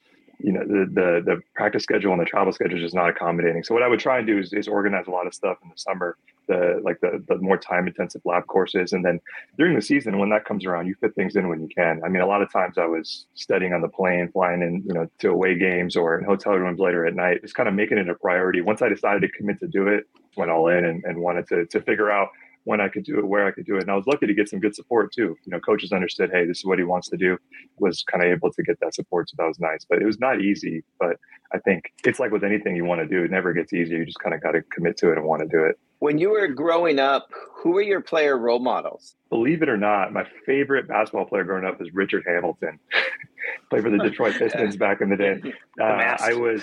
you 0.43 0.53
know 0.53 0.61
the, 0.61 0.87
the 0.93 1.23
the 1.25 1.41
practice 1.55 1.83
schedule 1.83 2.13
and 2.13 2.21
the 2.21 2.25
travel 2.25 2.53
schedule 2.53 2.77
is 2.77 2.83
just 2.83 2.95
not 2.95 3.09
accommodating. 3.09 3.63
So 3.63 3.75
what 3.75 3.83
I 3.83 3.89
would 3.89 4.01
try 4.01 4.19
and 4.19 4.27
do 4.27 4.39
is, 4.39 4.53
is 4.53 4.69
organize 4.69 5.07
a 5.07 5.11
lot 5.11 5.27
of 5.27 5.35
stuff 5.35 5.59
in 5.63 5.69
the 5.69 5.77
summer, 5.77 6.17
the 6.49 6.81
like 6.83 7.01
the 7.01 7.23
the 7.29 7.39
more 7.39 7.57
time 7.57 7.87
intensive 7.87 8.23
lab 8.25 8.47
courses, 8.47 8.93
and 8.93 9.05
then 9.05 9.21
during 9.57 9.75
the 9.75 9.83
season 9.83 10.19
when 10.19 10.31
that 10.31 10.45
comes 10.45 10.67
around, 10.67 10.87
you 10.87 10.95
fit 11.01 11.15
things 11.15 11.37
in 11.37 11.49
when 11.49 11.61
you 11.61 11.69
can. 11.69 12.01
I 12.05 12.09
mean, 12.09 12.23
a 12.23 12.27
lot 12.27 12.43
of 12.43 12.53
times 12.53 12.77
I 12.77 12.87
was 12.87 13.27
studying 13.35 13.73
on 13.73 13.83
the 13.83 13.89
plane, 13.89 14.31
flying 14.33 14.63
in 14.63 14.83
you 14.87 14.95
know 14.95 15.09
to 15.21 15.31
away 15.31 15.57
games 15.57 15.97
or 15.97 16.19
in 16.19 16.25
hotel 16.25 16.55
rooms 16.55 16.81
later 16.81 17.07
at 17.07 17.15
night, 17.15 17.43
just 17.43 17.55
kind 17.55 17.69
of 17.69 17.75
making 17.75 17.99
it 17.99 18.09
a 18.09 18.15
priority. 18.15 18.61
Once 18.61 18.83
I 18.83 18.89
decided 18.89 19.23
to 19.23 19.29
commit 19.29 19.61
to 19.61 19.69
do 19.69 19.87
it, 19.89 20.09
went 20.37 20.51
all 20.51 20.69
in 20.69 20.85
and, 20.85 21.05
and 21.05 21.19
wanted 21.19 21.47
to 21.49 21.67
to 21.67 21.81
figure 21.81 22.11
out 22.11 22.29
when 22.65 22.81
I 22.81 22.89
could 22.89 23.05
do 23.05 23.19
it, 23.19 23.27
where 23.27 23.47
I 23.47 23.51
could 23.51 23.67
do 23.67 23.77
it. 23.77 23.83
And 23.83 23.91
I 23.91 23.97
was 23.97 24.07
lucky 24.07 24.27
to 24.27 24.35
get 24.35 24.49
some 24.49 24.61
good 24.61 24.75
support 24.75 25.13
too. 25.13 25.37
You 25.45 25.51
know, 25.51 25.61
coaches 25.61 25.93
understood, 25.93 26.31
hey, 26.33 26.47
this 26.47 26.59
is 26.59 26.65
what 26.65 26.79
he 26.79 26.85
wants 26.85 27.09
to 27.11 27.17
do, 27.17 27.39
was 27.79 28.03
kind 28.05 28.25
of 28.25 28.31
able 28.31 28.53
to 28.53 28.63
get 28.63 28.79
that 28.81 28.95
support. 28.95 29.31
So 29.31 29.35
that 29.39 29.47
was 29.47 29.59
nice. 29.59 29.85
But 29.89 30.01
it 30.01 30.07
was 30.07 30.21
not 30.21 30.41
easy. 30.41 30.85
But 30.99 31.17
I 31.53 31.59
think 31.59 31.93
it's 32.05 32.21
like 32.21 32.31
with 32.31 32.45
anything 32.45 32.77
you 32.77 32.85
want 32.85 33.01
to 33.01 33.07
do, 33.07 33.25
it 33.25 33.31
never 33.31 33.53
gets 33.53 33.73
easier. 33.73 33.99
You 33.99 34.07
just 34.07 34.21
kind 34.21 34.35
of 34.35 34.43
got 34.43 34.53
to 34.53 34.63
commit 34.63 34.97
to 34.99 35.11
it 35.11 35.19
and 35.19 35.27
want 35.27 35.43
to 35.43 35.49
do 35.49 35.65
it. 35.65 35.79
When 35.99 36.19
you 36.19 36.31
were 36.31 36.49
growing 36.49 36.99
up, 36.99 37.29
who 37.55 37.71
were 37.71 37.83
your 37.83 38.01
player 38.01 38.37
role 38.37 38.59
models? 38.59 39.15
Believe 39.31 39.63
it 39.63 39.69
or 39.69 39.77
not, 39.77 40.13
my 40.13 40.27
favorite 40.45 40.89
basketball 40.89 41.27
player 41.27 41.45
growing 41.45 41.65
up 41.65 41.79
was 41.79 41.93
Richard 41.95 42.25
Hamilton. 42.27 42.81
Played 43.71 43.83
for 43.83 43.91
the 43.91 43.99
Detroit 43.99 44.35
Pistons 44.37 44.77
back 44.77 45.01
in 45.01 45.11
the 45.11 45.17
day. 45.17 45.41
Uh, 45.81 46.17
I 46.21 46.35
was, 46.35 46.63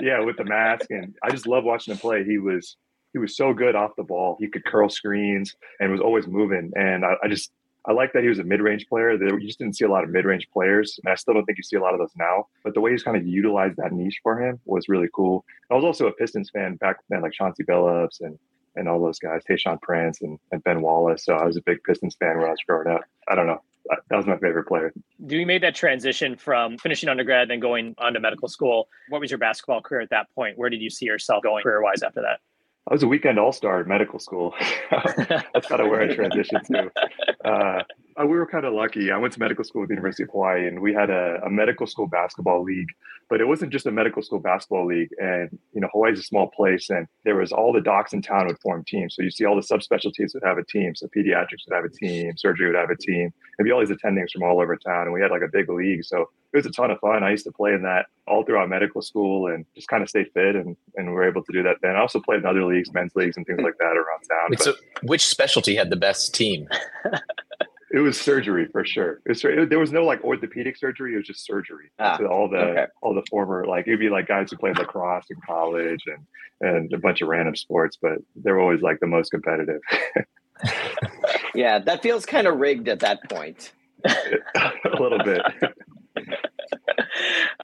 yeah, 0.00 0.18
with 0.20 0.36
the 0.36 0.44
mask, 0.44 0.86
and 0.90 1.14
I 1.22 1.30
just 1.30 1.46
love 1.46 1.62
watching 1.62 1.92
him 1.94 1.98
play. 1.98 2.24
He 2.24 2.38
was 2.38 2.76
he 3.18 3.22
was 3.22 3.36
so 3.36 3.52
good 3.52 3.74
off 3.74 3.96
the 3.96 4.02
ball. 4.02 4.36
He 4.40 4.48
could 4.48 4.64
curl 4.64 4.88
screens 4.88 5.56
and 5.80 5.90
was 5.90 6.00
always 6.00 6.26
moving. 6.26 6.72
And 6.76 7.04
I, 7.04 7.14
I 7.22 7.28
just 7.28 7.52
I 7.86 7.92
like 7.92 8.12
that 8.12 8.22
he 8.22 8.28
was 8.28 8.38
a 8.38 8.44
mid-range 8.44 8.86
player. 8.88 9.12
You 9.12 9.46
just 9.46 9.58
didn't 9.58 9.76
see 9.76 9.84
a 9.84 9.90
lot 9.90 10.04
of 10.04 10.10
mid-range 10.10 10.48
players, 10.52 11.00
and 11.02 11.10
I 11.10 11.14
still 11.14 11.32
don't 11.32 11.46
think 11.46 11.56
you 11.56 11.64
see 11.64 11.76
a 11.76 11.80
lot 11.80 11.94
of 11.94 12.00
those 12.00 12.12
now. 12.16 12.46
But 12.62 12.74
the 12.74 12.80
way 12.80 12.90
he's 12.90 13.02
kind 13.02 13.16
of 13.16 13.26
utilized 13.26 13.76
that 13.78 13.92
niche 13.92 14.20
for 14.22 14.40
him 14.40 14.60
was 14.66 14.88
really 14.88 15.08
cool. 15.14 15.44
I 15.70 15.74
was 15.74 15.84
also 15.84 16.06
a 16.06 16.12
Pistons 16.12 16.50
fan 16.50 16.76
back 16.76 16.96
then, 17.08 17.22
like 17.22 17.32
Chauncey 17.32 17.64
Billups 17.64 18.20
and 18.20 18.38
and 18.76 18.88
all 18.88 19.00
those 19.00 19.18
guys, 19.18 19.42
Tayshaun 19.48 19.80
Prince 19.82 20.20
and, 20.22 20.38
and 20.52 20.62
Ben 20.62 20.82
Wallace. 20.82 21.24
So 21.24 21.34
I 21.34 21.44
was 21.44 21.56
a 21.56 21.62
big 21.62 21.82
Pistons 21.82 22.14
fan 22.14 22.38
when 22.38 22.46
I 22.46 22.50
was 22.50 22.60
growing 22.64 22.86
up. 22.86 23.00
I 23.26 23.34
don't 23.34 23.46
know. 23.46 23.60
That 24.10 24.16
was 24.16 24.26
my 24.26 24.36
favorite 24.36 24.68
player. 24.68 24.92
Do 25.26 25.36
you 25.36 25.46
made 25.46 25.62
that 25.62 25.74
transition 25.74 26.36
from 26.36 26.76
finishing 26.78 27.08
undergrad, 27.08 27.48
then 27.48 27.58
going 27.58 27.94
on 27.98 28.12
to 28.12 28.20
medical 28.20 28.46
school. 28.46 28.88
What 29.08 29.20
was 29.20 29.30
your 29.30 29.38
basketball 29.38 29.80
career 29.80 30.02
at 30.02 30.10
that 30.10 30.26
point? 30.34 30.58
Where 30.58 30.68
did 30.70 30.82
you 30.82 30.90
see 30.90 31.06
yourself 31.06 31.42
going 31.42 31.62
career-wise 31.62 32.02
after 32.02 32.20
that? 32.20 32.40
I 32.88 32.94
was 32.94 33.02
a 33.02 33.06
weekend 33.06 33.38
all 33.38 33.52
star 33.52 33.82
in 33.82 33.88
medical 33.88 34.18
school. 34.18 34.54
That's 34.90 35.66
kind 35.66 35.82
of 35.82 35.88
where 35.88 36.00
I 36.00 36.06
transitioned 36.16 36.64
to. 36.68 36.90
Uh, 37.46 37.82
we 38.20 38.36
were 38.36 38.46
kind 38.46 38.64
of 38.64 38.72
lucky. 38.72 39.10
I 39.10 39.18
went 39.18 39.34
to 39.34 39.40
medical 39.40 39.62
school 39.62 39.82
at 39.82 39.88
the 39.88 39.94
University 39.94 40.22
of 40.22 40.30
Hawaii, 40.30 40.66
and 40.66 40.80
we 40.80 40.94
had 40.94 41.10
a, 41.10 41.40
a, 41.44 41.50
medical 41.50 41.86
school 41.86 42.06
basketball 42.06 42.62
league. 42.62 42.88
But 43.28 43.40
it 43.40 43.46
wasn't 43.46 43.72
just 43.72 43.86
a 43.86 43.90
medical 43.90 44.22
school 44.22 44.40
basketball 44.40 44.86
league. 44.86 45.10
And 45.18 45.58
you 45.72 45.80
know, 45.80 45.88
Hawaii's 45.92 46.18
a 46.18 46.22
small 46.22 46.50
place, 46.50 46.90
and 46.90 47.06
there 47.24 47.36
was 47.36 47.52
all 47.52 47.72
the 47.72 47.80
docs 47.80 48.12
in 48.12 48.22
town 48.22 48.46
would 48.46 48.58
form 48.60 48.84
teams. 48.86 49.14
So 49.14 49.22
you 49.22 49.30
see 49.30 49.44
all 49.44 49.56
the 49.56 49.62
subspecialties 49.62 50.34
would 50.34 50.42
have 50.44 50.58
a 50.58 50.64
team. 50.64 50.94
So 50.94 51.08
pediatrics 51.08 51.66
would 51.68 51.74
have 51.74 51.84
a 51.84 51.90
team, 51.90 52.36
surgery 52.36 52.66
would 52.66 52.78
have 52.78 52.90
a 52.90 52.96
team. 52.96 53.32
There'd 53.56 53.66
be 53.66 53.72
all 53.72 53.80
these 53.80 53.90
attendings 53.90 54.30
from 54.32 54.42
all 54.42 54.60
over 54.60 54.76
town, 54.76 55.02
and 55.02 55.12
we 55.12 55.20
had 55.20 55.30
like 55.30 55.42
a 55.42 55.48
big 55.52 55.68
league. 55.68 56.04
So 56.04 56.28
it 56.52 56.56
was 56.56 56.66
a 56.66 56.70
ton 56.70 56.90
of 56.90 56.98
fun. 57.00 57.22
I 57.22 57.30
used 57.30 57.44
to 57.44 57.52
play 57.52 57.72
in 57.72 57.82
that 57.82 58.06
all 58.26 58.44
throughout 58.44 58.68
medical 58.68 59.02
school 59.02 59.48
and 59.48 59.66
just 59.74 59.88
kind 59.88 60.02
of 60.02 60.08
stay 60.08 60.24
fit 60.24 60.56
and, 60.56 60.76
and 60.96 61.08
we 61.08 61.14
were 61.14 61.28
able 61.28 61.42
to 61.44 61.52
do 61.52 61.62
that 61.62 61.76
then. 61.82 61.96
I 61.96 62.00
also 62.00 62.20
played 62.20 62.40
in 62.40 62.46
other 62.46 62.64
leagues, 62.64 62.92
men's 62.92 63.14
leagues 63.14 63.36
and 63.36 63.46
things 63.46 63.60
like 63.60 63.76
that 63.78 63.96
around 63.96 64.22
town. 64.28 64.48
Wait, 64.50 64.60
so 64.60 64.74
which 65.02 65.26
specialty 65.26 65.76
had 65.76 65.90
the 65.90 65.96
best 65.96 66.34
team? 66.34 66.68
it 67.90 68.00
was 68.00 68.20
surgery 68.20 68.66
for 68.70 68.84
sure. 68.84 69.20
Was, 69.26 69.42
there 69.42 69.78
was 69.78 69.92
no 69.92 70.04
like 70.04 70.22
orthopedic 70.22 70.76
surgery. 70.76 71.14
It 71.14 71.16
was 71.16 71.26
just 71.26 71.44
surgery. 71.44 71.90
Ah, 71.98 72.18
so 72.18 72.26
all 72.26 72.48
the 72.48 72.58
okay. 72.58 72.86
all 73.02 73.14
the 73.14 73.24
former 73.30 73.66
like 73.66 73.86
it'd 73.86 74.00
be 74.00 74.10
like 74.10 74.28
guys 74.28 74.50
who 74.50 74.56
played 74.56 74.78
lacrosse 74.78 75.26
in 75.30 75.36
college 75.46 76.02
and 76.06 76.26
and 76.60 76.92
a 76.92 76.98
bunch 76.98 77.22
of 77.22 77.28
random 77.28 77.56
sports, 77.56 77.98
but 78.00 78.18
they're 78.36 78.60
always 78.60 78.82
like 78.82 79.00
the 79.00 79.06
most 79.06 79.30
competitive. 79.30 79.80
yeah, 81.54 81.78
that 81.78 82.02
feels 82.02 82.26
kind 82.26 82.46
of 82.46 82.58
rigged 82.58 82.88
at 82.88 83.00
that 83.00 83.28
point. 83.28 83.72
a 84.04 85.00
little 85.00 85.18
bit 85.24 85.42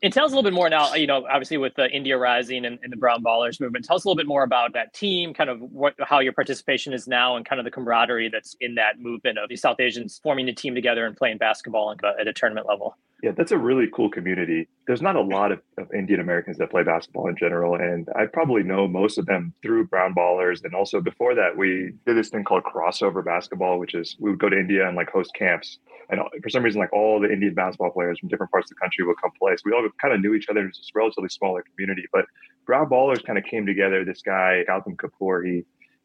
and 0.04 0.12
tell 0.12 0.26
us 0.26 0.32
a 0.32 0.34
little 0.36 0.48
bit 0.48 0.54
more 0.54 0.68
now, 0.68 0.94
you 0.94 1.06
know, 1.06 1.26
obviously 1.30 1.56
with 1.56 1.74
the 1.76 1.90
India 1.90 2.18
Rising 2.18 2.66
and, 2.66 2.78
and, 2.82 2.92
the 2.92 2.96
Brown 2.96 3.24
Ballers 3.24 3.58
movement, 3.58 3.86
tell 3.86 3.96
us 3.96 4.04
a 4.04 4.08
little 4.08 4.16
bit 4.16 4.26
more 4.26 4.44
about 4.44 4.74
that 4.74 4.92
team, 4.92 5.32
kind 5.32 5.48
of 5.48 5.60
what 5.60 5.94
how 5.98 6.20
your 6.20 6.34
participation 6.34 6.92
is 6.92 7.08
now 7.08 7.36
and 7.36 7.46
kind 7.46 7.58
of 7.58 7.64
the 7.64 7.70
camaraderie 7.70 8.28
that's 8.28 8.54
in 8.60 8.74
that 8.74 9.00
movement 9.00 9.38
of 9.38 9.48
the 9.48 9.56
South 9.56 9.80
Asians 9.80 10.20
forming 10.22 10.46
a 10.48 10.54
team 10.54 10.74
together 10.74 11.06
and 11.06 11.16
playing 11.16 11.38
basketball 11.38 11.96
at 12.20 12.28
a 12.28 12.32
tournament 12.34 12.66
level. 12.68 12.96
Yeah, 13.22 13.30
that's 13.30 13.52
a 13.52 13.58
really 13.58 13.86
cool 13.90 14.10
community. 14.10 14.68
There's 14.86 15.00
not 15.00 15.16
a 15.16 15.22
lot 15.22 15.50
of, 15.50 15.62
of, 15.78 15.90
Indian 15.94 16.20
Americans 16.20 16.58
that 16.58 16.70
play 16.70 16.82
basketball 16.82 17.26
in 17.28 17.36
general. 17.38 17.74
And 17.74 18.06
I 18.14 18.26
probably 18.26 18.62
know 18.62 18.86
most 18.86 19.16
of 19.16 19.24
them 19.24 19.54
through 19.62 19.86
Brown 19.86 20.14
Ballers. 20.14 20.62
And 20.62 20.74
also 20.74 21.00
before 21.00 21.34
that, 21.34 21.56
we 21.56 21.94
did 22.04 22.18
this 22.18 22.28
thing 22.28 22.44
called 22.44 22.64
crossover 22.64 23.24
basketball, 23.24 23.78
which 23.78 23.94
is 23.94 24.14
we 24.20 24.28
would 24.28 24.38
go 24.38 24.50
to 24.50 24.58
India 24.58 24.86
and 24.86 24.94
like 24.94 25.08
host 25.08 25.32
camps. 25.34 25.78
And 26.10 26.20
uh, 26.20 26.24
for 26.42 26.48
some 26.48 26.62
reason, 26.62 26.80
like 26.80 26.92
all 26.92 27.20
the 27.20 27.30
Indian 27.30 27.54
basketball 27.54 27.90
players 27.90 28.18
from 28.18 28.28
different 28.28 28.52
parts 28.52 28.70
of 28.70 28.76
the 28.76 28.80
country 28.80 29.04
would 29.04 29.16
come 29.20 29.30
play. 29.38 29.56
So 29.56 29.62
we 29.66 29.72
all 29.72 29.86
kind 30.00 30.14
of 30.14 30.20
knew 30.20 30.34
each 30.34 30.48
other. 30.48 30.60
It 30.60 30.66
was 30.66 30.76
this 30.78 30.90
relatively 30.94 31.28
smaller 31.28 31.64
community. 31.74 32.06
But 32.12 32.26
Brown 32.66 32.88
Ballers 32.88 33.24
kind 33.24 33.38
of 33.38 33.44
came 33.44 33.66
together. 33.66 34.04
This 34.04 34.22
guy, 34.22 34.64
Gautam 34.68 34.96
Kapoor, 34.96 35.46
he 35.46 35.64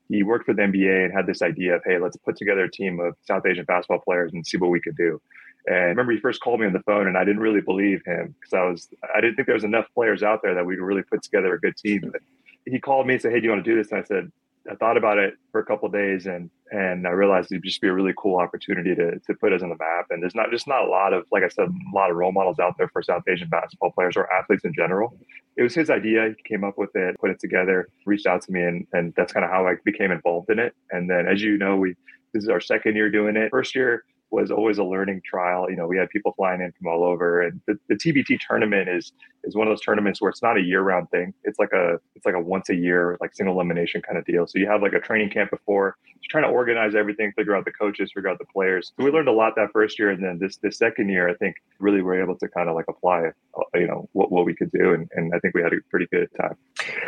he 0.10 0.24
worked 0.24 0.46
for 0.46 0.54
the 0.54 0.64
NBA 0.64 1.06
and 1.06 1.14
had 1.14 1.28
this 1.28 1.44
idea 1.44 1.76
of, 1.76 1.84
hey, 1.86 2.00
let's 2.00 2.18
put 2.18 2.36
together 2.36 2.64
a 2.64 2.72
team 2.72 3.00
of 3.00 3.16
South 3.22 3.46
Asian 3.46 3.66
basketball 3.66 4.00
players 4.00 4.34
and 4.34 4.46
see 4.46 4.58
what 4.58 4.72
we 4.72 4.82
could 4.82 4.98
do. 4.98 5.22
And 5.68 5.76
I 5.76 5.90
remember 5.90 6.14
he 6.14 6.20
first 6.20 6.42
called 6.42 6.60
me 6.60 6.66
on 6.66 6.74
the 6.74 6.82
phone, 6.82 7.08
and 7.08 7.16
I 7.16 7.24
didn't 7.24 7.42
really 7.42 7.62
believe 7.62 8.02
him 8.06 8.34
because 8.40 8.54
I 8.54 8.64
was 8.64 8.90
I 9.16 9.22
didn't 9.22 9.36
think 9.36 9.46
there 9.46 9.56
was 9.56 9.64
enough 9.64 9.86
players 9.94 10.24
out 10.24 10.42
there 10.42 10.56
that 10.56 10.66
we 10.66 10.76
could 10.76 10.84
really 10.84 11.04
put 11.04 11.22
together 11.22 11.54
a 11.54 11.60
good 11.60 11.78
team. 11.78 12.10
But 12.12 12.22
he 12.66 12.80
called 12.80 13.06
me 13.06 13.14
and 13.14 13.22
said, 13.22 13.32
"Hey, 13.32 13.40
do 13.40 13.46
you 13.46 13.52
want 13.52 13.64
to 13.64 13.70
do 13.70 13.78
this?" 13.78 13.92
And 13.92 14.00
I 14.00 14.04
said, 14.04 14.32
I 14.70 14.76
thought 14.76 14.98
about 14.98 15.18
it 15.18 15.36
for 15.52 15.62
a 15.62 15.66
couple 15.66 15.90
days, 15.90 16.26
and 16.26 16.50
and 16.72 17.08
I 17.08 17.12
realized 17.12 17.52
it'd 17.52 17.64
just 17.64 17.82
be 17.82 17.88
a 17.88 17.94
really 17.94 18.14
cool 18.18 18.38
opportunity 18.38 18.94
to 18.96 19.20
to 19.20 19.34
put 19.36 19.54
us 19.54 19.62
on 19.62 19.70
the 19.70 19.78
map. 19.78 20.08
And 20.10 20.22
there's 20.22 20.36
not 20.36 20.52
just 20.52 20.68
not 20.68 20.86
a 20.86 20.90
lot 20.90 21.14
of 21.14 21.26
like 21.32 21.44
I 21.44 21.48
said, 21.48 21.70
a 21.70 21.96
lot 21.96 22.12
of 22.12 22.18
role 22.18 22.32
models 22.32 22.60
out 22.60 22.76
there 22.78 22.90
for 22.90 23.02
South 23.02 23.24
Asian 23.28 23.50
basketball 23.50 23.92
players 23.92 24.18
or 24.18 24.32
athletes 24.34 24.66
in 24.66 24.74
general. 24.74 25.18
It 25.58 25.64
was 25.64 25.76
his 25.76 25.90
idea. 25.90 26.34
He 26.36 26.44
came 26.44 26.64
up 26.64 26.78
with 26.78 26.96
it, 26.96 27.18
put 27.20 27.30
it 27.32 27.40
together, 27.40 27.88
reached 28.06 28.28
out 28.28 28.42
to 28.44 28.52
me, 28.52 28.64
and 28.64 28.88
and 28.94 29.14
that's 29.16 29.34
kind 29.34 29.46
of 29.46 29.52
how 29.52 29.68
I 29.68 29.76
became 29.84 30.12
involved 30.12 30.50
in 30.50 30.60
it. 30.60 30.74
And 30.92 31.10
then, 31.10 31.28
as 31.28 31.42
you 31.42 31.58
know, 31.58 31.78
we 31.78 31.96
this 32.34 32.44
is 32.44 32.50
our 32.50 32.62
second 32.62 32.96
year 32.96 33.10
doing 33.10 33.36
it. 33.36 33.50
First 33.52 33.76
year 33.76 34.04
was 34.32 34.52
always 34.52 34.78
a 34.78 34.84
learning 34.84 35.22
trial. 35.26 35.70
You 35.70 35.76
know, 35.76 35.88
we 35.88 35.98
had 35.98 36.10
people 36.10 36.34
flying 36.34 36.62
in 36.62 36.72
from 36.74 36.88
all 36.88 37.04
over, 37.04 37.42
and 37.42 37.60
the, 37.68 37.80
the 37.88 37.96
TBT 37.96 38.40
tournament 38.48 38.90
is 38.90 39.12
is 39.44 39.56
one 39.56 39.68
of 39.68 39.72
those 39.72 39.82
tournaments 39.82 40.22
where 40.22 40.30
it's 40.30 40.42
not 40.42 40.58
a 40.58 40.62
year 40.62 40.82
round 40.82 41.10
thing. 41.10 41.34
It's 41.44 41.60
like 41.60 41.72
a 41.74 42.00
it's 42.16 42.26
like 42.26 42.36
a 42.36 42.40
once 42.40 42.70
a 42.70 42.76
year 42.76 43.18
like 43.22 43.34
single 43.34 43.56
elimination 43.56 44.02
kind 44.02 44.18
of 44.18 44.26
deal. 44.26 44.46
So 44.48 44.60
you 44.60 44.68
have 44.68 44.82
like 44.82 44.94
a 44.94 45.00
training 45.00 45.32
camp 45.32 45.52
before, 45.52 45.98
just 46.20 46.30
trying 46.30 46.44
to 46.44 46.50
organize 46.50 46.96
everything, 46.96 47.32
figure 47.36 47.56
out 47.56 47.66
the 47.66 47.72
coaches, 47.72 48.12
figure 48.14 48.30
out 48.30 48.38
the 48.38 48.46
players. 48.46 48.92
So 48.98 49.06
we 49.06 49.12
learned 49.12 49.30
a 49.30 49.34
lot 49.34 49.54
that 49.56 49.70
first 49.72 49.98
year, 49.98 50.12
and 50.12 50.24
then 50.24 50.38
this 50.40 50.58
this 50.58 50.78
second 50.78 51.10
year, 51.10 51.28
I 51.30 51.34
think 51.36 51.56
really 51.80 52.02
we're 52.02 52.22
able 52.22 52.38
to 52.38 52.48
kind 52.48 52.70
of 52.70 52.76
like 52.76 52.86
apply, 52.88 53.32
uh, 53.58 53.62
you 53.74 53.88
know, 53.88 54.08
what 54.14 54.32
what 54.32 54.46
we 54.46 54.56
could 54.56 54.72
do, 54.72 54.94
and, 54.94 55.10
and 55.16 55.34
I 55.34 55.40
think 55.40 55.56
we 55.56 55.62
had 55.62 55.74
a 55.74 55.78
pretty 55.90 56.08
good 56.12 56.30
time. 56.40 56.56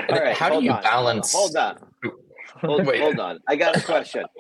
All 0.10 0.20
right, 0.20 0.36
how 0.36 0.50
do 0.50 0.64
you 0.64 0.72
on. 0.72 0.82
balance? 0.82 1.34
Hold 1.34 1.56
on. 1.56 1.78
Hold, 2.62 2.86
hold 2.96 3.20
on. 3.20 3.40
I 3.48 3.56
got 3.56 3.78
a 3.78 3.82
question. 3.82 4.26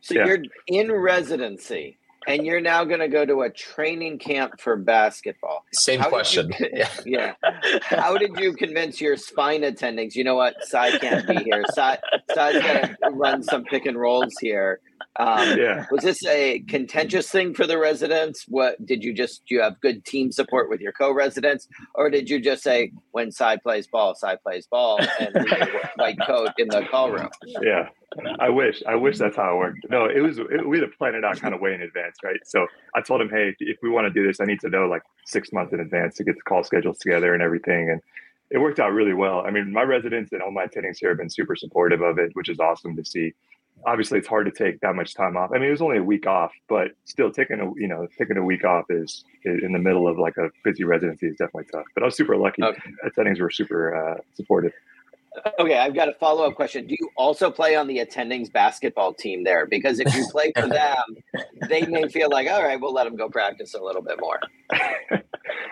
So 0.00 0.14
yeah. 0.14 0.26
you're 0.26 0.42
in 0.68 0.92
residency 0.92 1.98
and 2.26 2.44
you're 2.44 2.60
now 2.60 2.84
going 2.84 3.00
to 3.00 3.08
go 3.08 3.24
to 3.24 3.42
a 3.42 3.50
training 3.50 4.18
camp 4.18 4.60
for 4.60 4.76
basketball. 4.76 5.64
Same 5.72 6.00
How 6.00 6.08
question. 6.08 6.52
You, 6.58 6.68
yeah. 6.72 6.88
yeah. 7.06 7.34
How 7.82 8.16
did 8.16 8.38
you 8.38 8.52
convince 8.54 9.00
your 9.00 9.16
spine 9.16 9.62
attendings? 9.62 10.14
You 10.14 10.24
know 10.24 10.34
what? 10.34 10.56
Sai 10.64 10.98
can't 10.98 11.26
be 11.26 11.36
here. 11.36 11.64
Sai, 11.74 11.98
Sai's 12.34 12.62
going 12.62 12.96
to 13.02 13.10
run 13.10 13.42
some 13.42 13.64
pick 13.64 13.86
and 13.86 13.98
rolls 13.98 14.34
here. 14.40 14.80
Um, 15.16 15.58
yeah. 15.58 15.86
Was 15.90 16.04
this 16.04 16.24
a 16.26 16.60
contentious 16.68 17.30
thing 17.30 17.54
for 17.54 17.66
the 17.66 17.78
residents? 17.78 18.44
What 18.48 18.84
did 18.84 19.02
you 19.02 19.12
just? 19.12 19.42
Do 19.48 19.54
you 19.54 19.62
have 19.62 19.80
good 19.80 20.04
team 20.04 20.32
support 20.32 20.70
with 20.70 20.80
your 20.80 20.92
co-residents, 20.92 21.66
or 21.94 22.10
did 22.10 22.30
you 22.30 22.40
just 22.40 22.62
say 22.62 22.92
when 23.12 23.32
side 23.32 23.62
plays 23.62 23.86
ball, 23.86 24.14
side 24.14 24.38
plays 24.42 24.66
ball, 24.70 25.00
and 25.20 25.48
white 25.96 26.18
coat 26.26 26.50
in 26.58 26.68
the 26.68 26.86
call 26.90 27.10
room? 27.10 27.28
Yeah. 27.62 27.88
I 28.40 28.48
wish, 28.48 28.82
I 28.88 28.94
wish 28.94 29.18
that's 29.18 29.36
how 29.36 29.54
it 29.54 29.58
worked. 29.58 29.86
No, 29.90 30.06
it 30.06 30.20
was, 30.20 30.38
it, 30.38 30.66
we 30.66 30.78
had 30.78 30.90
to 30.90 30.96
plan 30.96 31.14
it 31.14 31.24
out 31.24 31.38
kind 31.40 31.54
of 31.54 31.60
way 31.60 31.74
in 31.74 31.82
advance, 31.82 32.16
right? 32.24 32.40
So 32.44 32.66
I 32.94 33.02
told 33.02 33.20
him, 33.20 33.28
hey, 33.28 33.54
if 33.60 33.76
we 33.82 33.90
want 33.90 34.06
to 34.06 34.10
do 34.10 34.26
this, 34.26 34.40
I 34.40 34.46
need 34.46 34.60
to 34.60 34.70
know 34.70 34.86
like 34.86 35.02
six 35.26 35.52
months 35.52 35.74
in 35.74 35.80
advance 35.80 36.16
to 36.16 36.24
get 36.24 36.34
the 36.34 36.40
call 36.40 36.64
schedules 36.64 36.98
together 36.98 37.34
and 37.34 37.42
everything. 37.42 37.90
And 37.90 38.00
it 38.50 38.58
worked 38.58 38.80
out 38.80 38.92
really 38.92 39.12
well. 39.12 39.42
I 39.46 39.50
mean, 39.50 39.72
my 39.72 39.82
residents 39.82 40.32
and 40.32 40.40
all 40.42 40.50
my 40.50 40.66
attendings 40.66 40.96
here 40.98 41.10
have 41.10 41.18
been 41.18 41.28
super 41.28 41.54
supportive 41.54 42.00
of 42.00 42.18
it, 42.18 42.30
which 42.32 42.48
is 42.48 42.58
awesome 42.58 42.96
to 42.96 43.04
see. 43.04 43.34
Obviously, 43.86 44.18
it's 44.18 44.28
hard 44.28 44.46
to 44.46 44.52
take 44.52 44.80
that 44.80 44.94
much 44.94 45.14
time 45.14 45.36
off. 45.36 45.50
I 45.54 45.58
mean, 45.58 45.68
it 45.68 45.72
was 45.72 45.82
only 45.82 45.98
a 45.98 46.02
week 46.02 46.26
off, 46.26 46.52
but 46.68 46.88
still 47.04 47.30
taking 47.30 47.60
a 47.60 47.70
you 47.80 47.88
know 47.88 48.06
taking 48.18 48.36
a 48.36 48.44
week 48.44 48.64
off 48.64 48.84
is, 48.90 49.24
is 49.44 49.62
in 49.62 49.72
the 49.72 49.78
middle 49.78 50.08
of 50.08 50.18
like 50.18 50.36
a 50.36 50.50
busy 50.64 50.84
residency 50.84 51.26
is 51.26 51.36
definitely 51.36 51.66
tough. 51.72 51.86
But 51.94 52.02
I 52.02 52.06
was 52.06 52.16
super 52.16 52.36
lucky. 52.36 52.62
Okay. 52.62 52.80
Settings 53.14 53.40
were 53.40 53.50
super 53.50 53.94
uh, 53.94 54.20
supportive. 54.34 54.72
Okay, 55.58 55.78
I've 55.78 55.94
got 55.94 56.08
a 56.08 56.14
follow 56.14 56.46
up 56.46 56.54
question. 56.54 56.86
Do 56.86 56.96
you 56.98 57.10
also 57.16 57.50
play 57.50 57.76
on 57.76 57.86
the 57.86 57.98
attendings 57.98 58.52
basketball 58.52 59.14
team 59.14 59.44
there? 59.44 59.66
Because 59.66 60.00
if 60.00 60.14
you 60.14 60.26
play 60.30 60.52
for 60.56 60.66
them, 60.66 61.16
they 61.68 61.82
may 61.86 62.08
feel 62.08 62.30
like, 62.30 62.48
all 62.48 62.62
right, 62.62 62.80
we'll 62.80 62.92
let 62.92 63.04
them 63.04 63.16
go 63.16 63.28
practice 63.28 63.74
a 63.74 63.82
little 63.82 64.02
bit 64.02 64.20
more. 64.20 64.40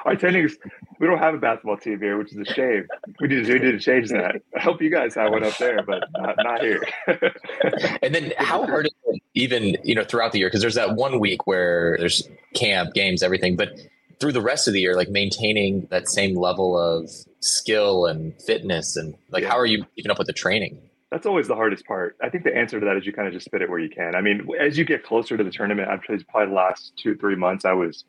Our 0.04 0.14
attendings, 0.14 0.52
we 0.99 1.06
don't 1.06 1.18
have 1.18 1.35
a 1.35 1.38
basketball 1.38 1.76
team 1.76 2.00
here, 2.00 2.16
which 2.18 2.32
is 2.32 2.38
a 2.38 2.52
shame. 2.52 2.87
We 3.20 3.28
need 3.28 3.46
to, 3.46 3.52
we 3.52 3.58
need 3.58 3.73
to 3.73 3.78
change 3.78 4.11
that. 4.11 4.42
I 4.56 4.61
hope 4.61 4.80
you 4.80 4.90
guys 4.90 5.14
have 5.14 5.32
one 5.32 5.44
up 5.44 5.56
there, 5.58 5.82
but 5.82 6.04
not, 6.16 6.37
not 6.38 6.61
here. 6.62 6.82
and 8.02 8.14
then, 8.14 8.32
how 8.38 8.66
hard 8.66 8.87
is 8.87 8.92
it 9.06 9.23
even 9.35 9.76
you 9.85 9.94
know 9.94 10.04
throughout 10.04 10.32
the 10.32 10.38
year? 10.38 10.49
Because 10.49 10.61
there's 10.61 10.76
that 10.76 10.94
one 10.94 11.20
week 11.20 11.46
where 11.46 11.96
there's 11.99 12.28
camp, 12.54 12.94
games, 12.94 13.23
everything, 13.23 13.56
but 13.56 13.78
through 14.20 14.32
the 14.32 14.40
rest 14.40 14.66
of 14.68 14.75
the 14.75 14.80
year, 14.80 14.94
like 14.94 15.08
maintaining 15.08 15.87
that 15.90 16.08
same 16.08 16.37
level 16.37 16.78
of 16.78 17.11
skill 17.40 18.06
and 18.06 18.35
fitness 18.42 18.96
and 18.96 19.14
like 19.30 19.42
yeah. 19.42 19.50
how 19.50 19.58
are 19.58 19.66
you 19.66 19.85
keeping 19.94 20.11
up 20.11 20.18
with 20.18 20.26
the 20.26 20.32
training? 20.32 20.80
That's 21.11 21.26
always 21.26 21.46
the 21.46 21.54
hardest 21.54 21.87
part. 21.87 22.16
I 22.23 22.28
think 22.28 22.44
the 22.44 22.54
answer 22.54 22.80
to 22.80 22.87
that 22.87 22.96
is 22.96 23.06
you 23.06 23.12
kind 23.12 23.28
of 23.28 23.35
just 23.35 23.49
fit 23.50 23.62
it 23.62 23.70
where 23.70 23.78
you 23.78 23.88
can. 23.88 24.16
I 24.16 24.20
mean, 24.20 24.49
as 24.61 24.76
you 24.76 24.85
get 24.85 25.04
closer 25.04 25.37
to 25.37 25.44
the 25.44 25.50
tournament, 25.50 25.88
I've 25.88 26.02
probably 26.02 26.49
the 26.49 26.54
last 26.54 26.92
two, 26.96 27.14
three 27.16 27.37
months, 27.37 27.64
I 27.64 27.73
was 27.73 28.04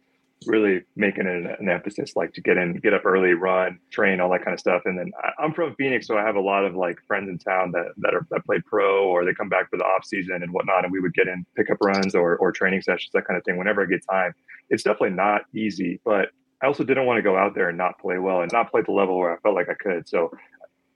really 0.46 0.84
making 0.96 1.26
an, 1.28 1.48
an, 1.60 1.68
emphasis 1.68 2.16
like 2.16 2.32
to 2.34 2.42
get 2.42 2.58
in 2.58 2.74
get 2.74 2.94
up 2.94 3.06
early 3.06 3.34
run 3.34 3.80
train 3.92 4.20
all 4.20 4.30
that 4.30 4.44
kind 4.44 4.54
of 4.54 4.60
stuff. 4.60 4.84
And 4.86 4.98
then 4.98 5.12
I, 5.22 5.44
am 5.44 5.54
from 5.54 5.74
phoenix 5.76 6.06
so 6.08 6.18
i 6.18 6.24
have 6.24 6.36
a 6.36 6.42
lot 6.42 6.64
of 6.64 6.76
like 6.76 7.00
friends 7.08 7.30
in 7.30 7.40
town 7.40 7.72
that 7.72 7.88
that 7.98 8.14
are 8.14 8.26
that 8.30 8.46
play 8.46 8.62
pro 8.66 9.08
or 9.08 9.26
they 9.26 9.34
come 9.34 9.50
back 9.50 9.70
for 9.70 9.78
the 9.78 9.84
off 9.84 10.06
season 10.06 10.44
and 10.44 10.52
whatnot 10.52 10.84
and 10.84 10.92
we 10.92 11.00
would 11.00 11.14
get 11.14 11.28
in 11.28 11.46
pickup 11.56 11.78
runs 11.82 12.14
or 12.14 12.38
or 12.38 12.52
training 12.52 12.82
sessions 12.82 13.10
that 13.14 13.26
kind 13.26 13.38
of 13.38 13.44
thing 13.44 13.58
whenever 13.58 13.82
i 13.82 13.86
get 13.86 14.02
time. 14.10 14.34
It's 14.70 14.84
definitely 14.84 15.16
not 15.16 15.42
easy 15.56 16.00
but 16.06 16.30
i 16.62 16.68
also 16.68 16.84
didn't 16.84 17.08
want 17.08 17.18
to 17.18 17.24
go 17.24 17.36
out 17.36 17.56
there 17.56 17.70
and 17.70 17.78
not 17.78 18.00
play 18.00 18.20
well 18.20 18.42
and 18.42 18.52
not 18.52 18.70
play 18.70 18.82
the 18.84 18.92
level 18.92 19.18
where 19.18 19.34
i 19.34 19.40
felt 19.40 19.56
like 19.56 19.70
i 19.70 19.74
could. 19.74 20.08
So 20.08 20.32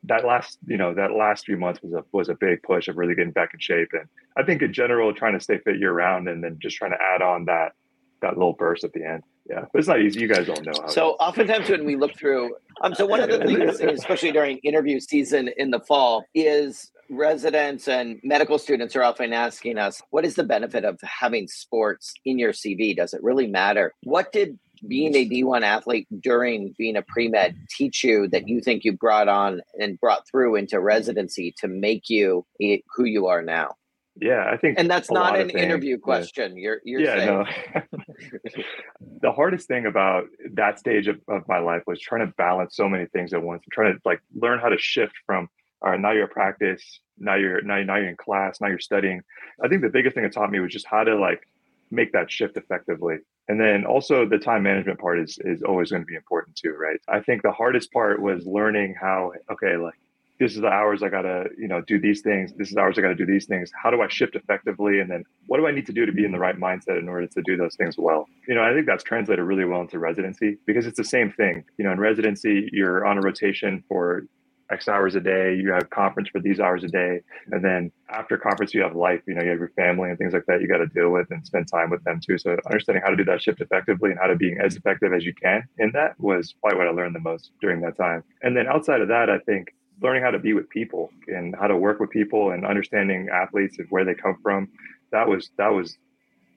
that 0.04 0.26
last 0.26 0.58
you 0.68 0.78
know 0.78 0.94
that 0.94 1.12
last 1.12 1.46
few 1.46 1.58
months 1.58 1.82
was 1.82 1.94
a 1.94 2.04
was 2.12 2.30
a 2.30 2.36
big 2.36 2.62
push 2.64 2.88
of 2.88 2.98
really 2.98 3.16
getting 3.16 3.32
back 3.32 3.54
in 3.54 3.60
shape. 3.60 3.90
And 3.94 4.08
i 4.38 4.44
think 4.44 4.62
in 4.62 4.72
general 4.72 5.14
trying 5.14 5.34
to 5.34 5.40
stay 5.40 5.58
fit 5.60 5.80
year 5.80 5.94
round 5.94 6.28
and 6.28 6.44
then 6.44 6.58
just 6.62 6.78
trying 6.78 6.92
to 6.92 6.98
add 7.02 7.22
on 7.22 7.46
that 7.46 7.74
that 8.22 8.38
little 8.38 8.54
burst 8.54 8.84
at 8.84 8.94
the 8.94 9.04
end. 9.04 9.24
Yeah, 9.50 9.66
but 9.72 9.80
it's 9.80 9.88
not 9.88 10.02
easy. 10.02 10.20
You 10.20 10.28
guys 10.28 10.48
don't 10.48 10.66
know. 10.66 10.88
so 10.88 11.12
oftentimes 11.20 11.70
when 11.70 11.86
we 11.86 11.96
look 11.96 12.16
through, 12.16 12.56
um, 12.82 12.94
so 12.94 13.06
one 13.06 13.20
of 13.20 13.30
the 13.30 13.40
things, 13.40 13.80
especially 13.80 14.32
during 14.32 14.58
interview 14.60 15.00
season 15.00 15.50
in 15.58 15.72
the 15.72 15.80
fall, 15.80 16.26
is 16.34 16.92
residents 17.10 17.88
and 17.88 18.20
medical 18.24 18.58
students 18.58 18.96
are 18.96 19.04
often 19.04 19.34
asking 19.34 19.78
us, 19.78 20.02
what 20.12 20.26
is 20.26 20.36
the 20.36 20.44
benefit 20.44 20.86
of 20.86 21.00
having 21.02 21.48
sports 21.48 22.14
in 22.24 22.40
your 22.40 22.54
CV? 22.54 22.96
Does 22.96 23.14
it 23.14 23.22
really 23.22 23.48
matter? 23.48 23.94
What 24.04 24.32
did 24.32 24.58
being 24.88 25.16
a 25.16 25.28
D1 25.28 25.62
athlete 25.62 26.08
during 26.22 26.74
being 26.78 26.96
a 26.96 27.02
pre 27.02 27.28
med 27.28 27.56
teach 27.70 28.04
you 28.04 28.28
that 28.30 28.48
you 28.48 28.62
think 28.62 28.84
you 28.84 28.94
brought 28.94 29.28
on 29.28 29.62
and 29.80 30.00
brought 30.00 30.28
through 30.28 30.56
into 30.56 30.80
residency 30.80 31.54
to 31.60 31.68
make 31.68 32.10
you 32.10 32.46
who 32.60 33.06
you 33.06 33.28
are 33.28 33.42
now? 33.42 33.76
Yeah, 34.20 34.50
I 34.52 34.58
think, 34.58 34.78
and 34.78 34.90
that's 34.90 35.10
not 35.10 35.40
an 35.40 35.50
interview 35.52 35.98
question. 35.98 36.58
Yeah. 36.58 36.62
You're, 36.64 36.82
you're 36.84 37.02
yeah, 37.02 37.16
saying. 37.16 37.46
no. 37.76 38.64
the 39.22 39.32
hardest 39.32 39.68
thing 39.68 39.86
about 39.86 40.26
that 40.54 40.80
stage 40.80 41.08
of, 41.08 41.20
of 41.30 41.48
my 41.48 41.60
life 41.60 41.84
was 41.88 42.00
trying 42.00 42.28
to 42.28 42.34
balance 42.38 42.76
so 42.76 42.90
many 42.90 43.06
things 43.06 43.34
at 43.34 43.42
once. 43.42 43.64
I'm 43.66 43.72
trying 43.72 43.94
to 43.94 44.00
like 44.04 44.22
learn 44.36 44.60
how 44.60 44.70
to 44.70 44.78
shift 44.78 45.14
from 45.26 45.48
all 45.82 45.90
right, 45.90 46.00
now 46.00 46.12
you're 46.12 46.26
at 46.26 46.32
practice, 46.32 47.00
now 47.18 47.36
you're 47.36 47.62
now, 47.62 47.82
now 47.82 47.96
you're 47.96 48.10
in 48.10 48.18
class, 48.18 48.62
now 48.62 48.68
you're 48.68 48.80
studying. 48.80 49.22
I 49.64 49.68
think 49.68 49.82
the 49.82 49.90
biggest 49.90 50.16
thing 50.16 50.26
it 50.26 50.34
taught 50.34 50.52
me 50.52 50.60
was 50.60 50.72
just 50.72 50.86
how 50.86 51.04
to 51.04 51.16
like 51.16 51.48
make 51.90 52.12
that 52.14 52.32
shift 52.32 52.56
effectively. 52.58 53.18
And 53.48 53.60
then 53.60 53.86
also 53.86 54.28
the 54.28 54.38
time 54.38 54.64
management 54.64 55.00
part 55.00 55.20
is 55.20 55.40
is 55.44 55.64
always 55.64 55.90
going 55.90 56.04
to 56.04 56.08
be 56.08 56.16
important 56.16 56.56
too, 56.56 56.76
right? 56.80 57.00
I 57.08 57.22
think 57.22 57.42
the 57.42 57.52
hardest 57.52 57.92
part 57.92 58.22
was 58.22 58.46
learning 58.46 58.96
how 59.00 59.32
okay, 59.52 59.78
like 59.78 60.00
this 60.42 60.56
is 60.56 60.62
the 60.62 60.68
hours 60.68 61.04
I 61.04 61.10
gotta, 61.10 61.50
you 61.56 61.68
know, 61.68 61.82
do 61.82 62.00
these 62.00 62.22
things. 62.22 62.52
This 62.58 62.72
is 62.72 62.76
hours 62.76 62.98
I 62.98 63.02
gotta 63.02 63.14
do 63.14 63.28
these 63.28 63.46
things. 63.46 63.72
How 63.82 63.92
do 63.92 64.02
I 64.02 64.08
shift 64.08 64.36
effectively? 64.36 65.00
And 65.00 65.08
then 65.08 65.24
what 65.46 65.60
do 65.60 65.68
I 65.68 65.72
need 65.72 65.86
to 65.86 65.94
do 65.94 66.04
to 66.04 66.12
be 66.12 66.26
in 66.26 66.32
the 66.32 66.40
right 66.40 66.60
mindset 66.60 66.98
in 66.98 67.08
order 67.08 67.28
to 67.28 67.42
do 67.44 67.56
those 67.58 67.76
things 67.76 67.96
well? 67.96 68.28
You 68.48 68.56
know, 68.56 68.64
I 68.64 68.74
think 68.74 68.88
that's 68.88 69.04
translated 69.04 69.46
really 69.46 69.66
well 69.66 69.82
into 69.82 70.00
residency 70.00 70.58
because 70.66 70.88
it's 70.88 70.98
the 70.98 71.04
same 71.04 71.32
thing. 71.32 71.64
You 71.78 71.86
know, 71.86 71.92
in 71.92 72.00
residency, 72.00 72.68
you're 72.74 73.06
on 73.06 73.20
a 73.20 73.22
rotation 73.22 73.84
for 73.88 74.24
X 74.72 74.88
hours 74.88 75.14
a 75.14 75.20
day. 75.20 75.54
You 75.54 75.72
have 75.74 75.92
conference 75.92 76.30
for 76.30 76.40
these 76.40 76.60
hours 76.60 76.84
a 76.84 76.88
day. 76.88 77.22
And 77.52 77.64
then 77.64 77.92
after 78.10 78.36
conference, 78.36 78.74
you 78.74 78.82
have 78.82 78.96
life, 78.96 79.22
you 79.28 79.36
know, 79.36 79.44
you 79.44 79.50
have 79.50 79.60
your 79.60 79.74
family 79.76 80.10
and 80.10 80.18
things 80.18 80.34
like 80.34 80.46
that 80.48 80.60
you 80.60 80.68
got 80.68 80.78
to 80.78 80.88
deal 80.88 81.12
with 81.12 81.28
and 81.30 81.46
spend 81.46 81.68
time 81.68 81.92
with 81.92 82.04
them 82.04 82.20
too. 82.20 82.40
So 82.40 82.58
understanding 82.66 83.04
how 83.04 83.12
to 83.12 83.16
do 83.16 83.26
that 83.26 83.44
shift 83.44 83.62
effectively 83.62 84.10
and 84.10 84.20
how 84.20 84.28
to 84.28 84.36
be 84.36 84.56
as 84.64 84.76
effective 84.76 85.14
as 85.14 85.24
you 85.24 85.36
can 85.36 85.64
in 85.78 85.92
that 85.94 86.20
was 86.20 86.56
probably 86.62 86.80
what 86.80 86.88
I 86.88 86.92
learned 86.92 87.14
the 87.14 87.20
most 87.20 87.52
during 87.62 87.82
that 87.82 87.96
time. 87.96 88.24
And 88.42 88.58
then 88.58 88.66
outside 88.68 89.02
of 89.02 89.10
that, 89.10 89.30
I 89.30 89.38
think 89.40 89.74
learning 90.02 90.24
how 90.24 90.32
to 90.32 90.40
be 90.40 90.54
with 90.54 90.70
people 90.70 91.12
and 91.28 91.56
how 91.56 91.68
to 91.68 91.78
work 91.78 92.00
with 92.00 92.10
people 92.10 92.52
and 92.52 92.66
understanding 92.66 93.30
athletes 93.32 93.78
and 93.80 93.88
where 93.90 94.04
they 94.04 94.16
come 94.16 94.38
from. 94.42 94.68
That 95.12 95.28
was 95.28 95.50
that 95.58 95.70
was 95.70 95.98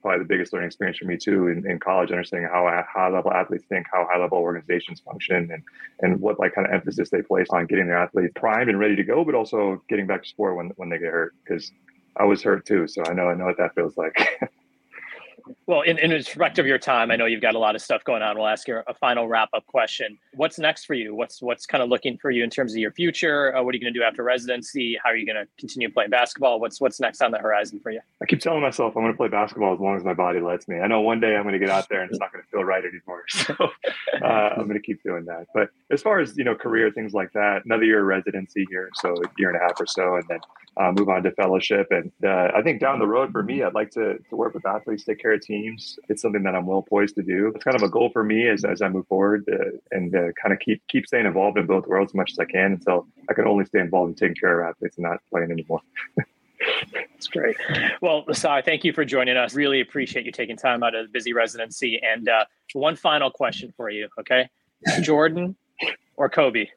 probably 0.01 0.19
the 0.19 0.27
biggest 0.27 0.53
learning 0.53 0.67
experience 0.67 0.99
for 0.99 1.05
me 1.05 1.17
too 1.17 1.47
in, 1.47 1.69
in 1.69 1.79
college, 1.79 2.11
understanding 2.11 2.47
how 2.51 2.69
high 2.87 3.09
level 3.09 3.31
athletes 3.31 3.65
think, 3.67 3.87
how 3.91 4.07
high 4.09 4.19
level 4.19 4.37
organizations 4.37 4.99
function, 4.99 5.49
and 5.51 5.63
and 6.01 6.19
what 6.21 6.39
like 6.39 6.53
kind 6.53 6.67
of 6.67 6.73
emphasis 6.73 7.09
they 7.09 7.21
place 7.21 7.47
on 7.51 7.65
getting 7.65 7.87
their 7.87 7.97
athletes 7.97 8.33
primed 8.35 8.69
and 8.69 8.79
ready 8.79 8.95
to 8.95 9.03
go, 9.03 9.25
but 9.25 9.35
also 9.35 9.81
getting 9.89 10.07
back 10.07 10.23
to 10.23 10.29
sport 10.29 10.55
when 10.55 10.71
when 10.75 10.89
they 10.89 10.97
get 10.97 11.11
hurt. 11.11 11.33
Because 11.43 11.71
I 12.17 12.23
was 12.23 12.41
hurt 12.41 12.65
too, 12.65 12.87
so 12.87 13.03
I 13.05 13.13
know 13.13 13.29
I 13.29 13.35
know 13.35 13.45
what 13.45 13.57
that 13.57 13.75
feels 13.75 13.97
like. 13.97 14.15
Well, 15.67 15.81
in, 15.81 15.97
in 15.97 16.11
respect 16.11 16.59
of 16.59 16.67
your 16.67 16.77
time, 16.77 17.09
I 17.09 17.15
know 17.15 17.25
you've 17.25 17.41
got 17.41 17.55
a 17.55 17.59
lot 17.59 17.75
of 17.75 17.81
stuff 17.81 18.03
going 18.03 18.21
on. 18.21 18.37
We'll 18.37 18.47
ask 18.47 18.67
you 18.67 18.81
a 18.85 18.93
final 18.93 19.27
wrap 19.27 19.49
up 19.55 19.65
question. 19.65 20.19
What's 20.35 20.59
next 20.59 20.85
for 20.85 20.93
you? 20.93 21.15
What's 21.15 21.41
what's 21.41 21.65
kind 21.65 21.81
of 21.81 21.89
looking 21.89 22.19
for 22.19 22.29
you 22.29 22.43
in 22.43 22.51
terms 22.51 22.73
of 22.73 22.77
your 22.77 22.91
future? 22.91 23.55
Uh, 23.55 23.63
what 23.63 23.73
are 23.73 23.77
you 23.77 23.81
going 23.81 23.91
to 23.91 23.99
do 23.99 24.03
after 24.03 24.21
residency? 24.21 24.95
How 25.03 25.09
are 25.09 25.15
you 25.15 25.25
going 25.25 25.43
to 25.43 25.47
continue 25.57 25.91
playing 25.91 26.11
basketball? 26.11 26.59
What's 26.59 26.79
what's 26.79 26.99
next 26.99 27.19
on 27.23 27.31
the 27.31 27.39
horizon 27.39 27.79
for 27.79 27.91
you? 27.91 27.99
I 28.21 28.25
keep 28.25 28.41
telling 28.41 28.61
myself 28.61 28.95
I'm 28.95 29.01
going 29.01 29.13
to 29.13 29.17
play 29.17 29.27
basketball 29.27 29.73
as 29.73 29.79
long 29.79 29.97
as 29.97 30.03
my 30.03 30.13
body 30.13 30.39
lets 30.39 30.67
me. 30.67 30.79
I 30.79 30.85
know 30.85 31.01
one 31.01 31.19
day 31.19 31.35
I'm 31.35 31.43
going 31.43 31.53
to 31.53 31.59
get 31.59 31.71
out 31.71 31.89
there 31.89 32.01
and 32.01 32.11
it's 32.11 32.19
not 32.19 32.31
going 32.31 32.43
to 32.43 32.49
feel 32.49 32.63
right 32.63 32.83
anymore. 32.83 33.23
So 33.45 33.53
uh, 34.23 34.49
I'm 34.57 34.63
going 34.63 34.73
to 34.73 34.79
keep 34.79 35.03
doing 35.03 35.25
that. 35.25 35.47
But 35.53 35.69
as 35.91 36.01
far 36.01 36.19
as 36.19 36.35
you 36.37 36.43
know, 36.43 36.55
career 36.55 36.89
things 36.89 37.13
like 37.13 37.31
that, 37.33 37.63
another 37.65 37.83
year 37.83 37.99
of 37.99 38.07
residency 38.07 38.65
here, 38.69 38.89
so 38.95 39.09
a 39.09 39.27
year 39.37 39.49
and 39.49 39.57
a 39.57 39.61
half 39.61 39.79
or 39.79 39.85
so, 39.85 40.15
and 40.15 40.23
then 40.27 40.39
uh, 40.77 40.91
move 40.91 41.09
on 41.09 41.23
to 41.23 41.31
fellowship. 41.31 41.87
And 41.91 42.11
uh, 42.23 42.51
I 42.55 42.61
think 42.61 42.79
down 42.79 42.99
the 42.99 43.07
road 43.07 43.31
for 43.31 43.43
me, 43.43 43.63
I'd 43.63 43.73
like 43.73 43.91
to, 43.91 44.17
to 44.17 44.35
work 44.35 44.53
with 44.53 44.65
athletes, 44.65 45.03
take 45.03 45.19
care 45.19 45.33
of 45.33 45.41
teams. 45.41 45.54
It's 46.09 46.21
something 46.21 46.43
that 46.43 46.55
I'm 46.55 46.65
well 46.65 46.81
poised 46.81 47.15
to 47.15 47.23
do. 47.23 47.51
It's 47.53 47.63
kind 47.63 47.75
of 47.75 47.83
a 47.83 47.89
goal 47.89 48.09
for 48.11 48.23
me 48.23 48.47
as, 48.47 48.63
as 48.63 48.81
I 48.81 48.89
move 48.89 49.07
forward 49.07 49.45
uh, 49.51 49.77
and 49.91 50.15
uh, 50.15 50.31
kind 50.41 50.53
of 50.53 50.59
keep 50.59 50.81
keep 50.87 51.07
staying 51.07 51.25
involved 51.25 51.57
in 51.57 51.65
both 51.65 51.87
worlds 51.87 52.11
as 52.11 52.15
much 52.15 52.31
as 52.31 52.39
I 52.39 52.45
can 52.45 52.73
until 52.73 53.07
I 53.29 53.33
can 53.33 53.47
only 53.47 53.65
stay 53.65 53.79
involved 53.79 54.09
in 54.09 54.15
taking 54.15 54.35
care 54.35 54.61
of 54.61 54.69
athletes 54.69 54.97
and 54.97 55.03
not 55.03 55.19
playing 55.29 55.51
anymore. 55.51 55.81
That's 56.93 57.27
great. 57.27 57.57
Well, 58.01 58.25
Lasai, 58.25 58.63
thank 58.63 58.83
you 58.83 58.93
for 58.93 59.05
joining 59.05 59.37
us. 59.37 59.53
Really 59.53 59.81
appreciate 59.81 60.25
you 60.25 60.31
taking 60.31 60.57
time 60.57 60.83
out 60.83 60.95
of 60.95 61.05
the 61.05 61.11
busy 61.11 61.33
residency. 61.33 62.01
And 62.01 62.27
uh, 62.27 62.45
one 62.73 62.95
final 62.95 63.29
question 63.29 63.73
for 63.75 63.89
you, 63.89 64.07
okay? 64.19 64.49
Jordan 65.01 65.55
or 66.17 66.29
Kobe? 66.29 66.67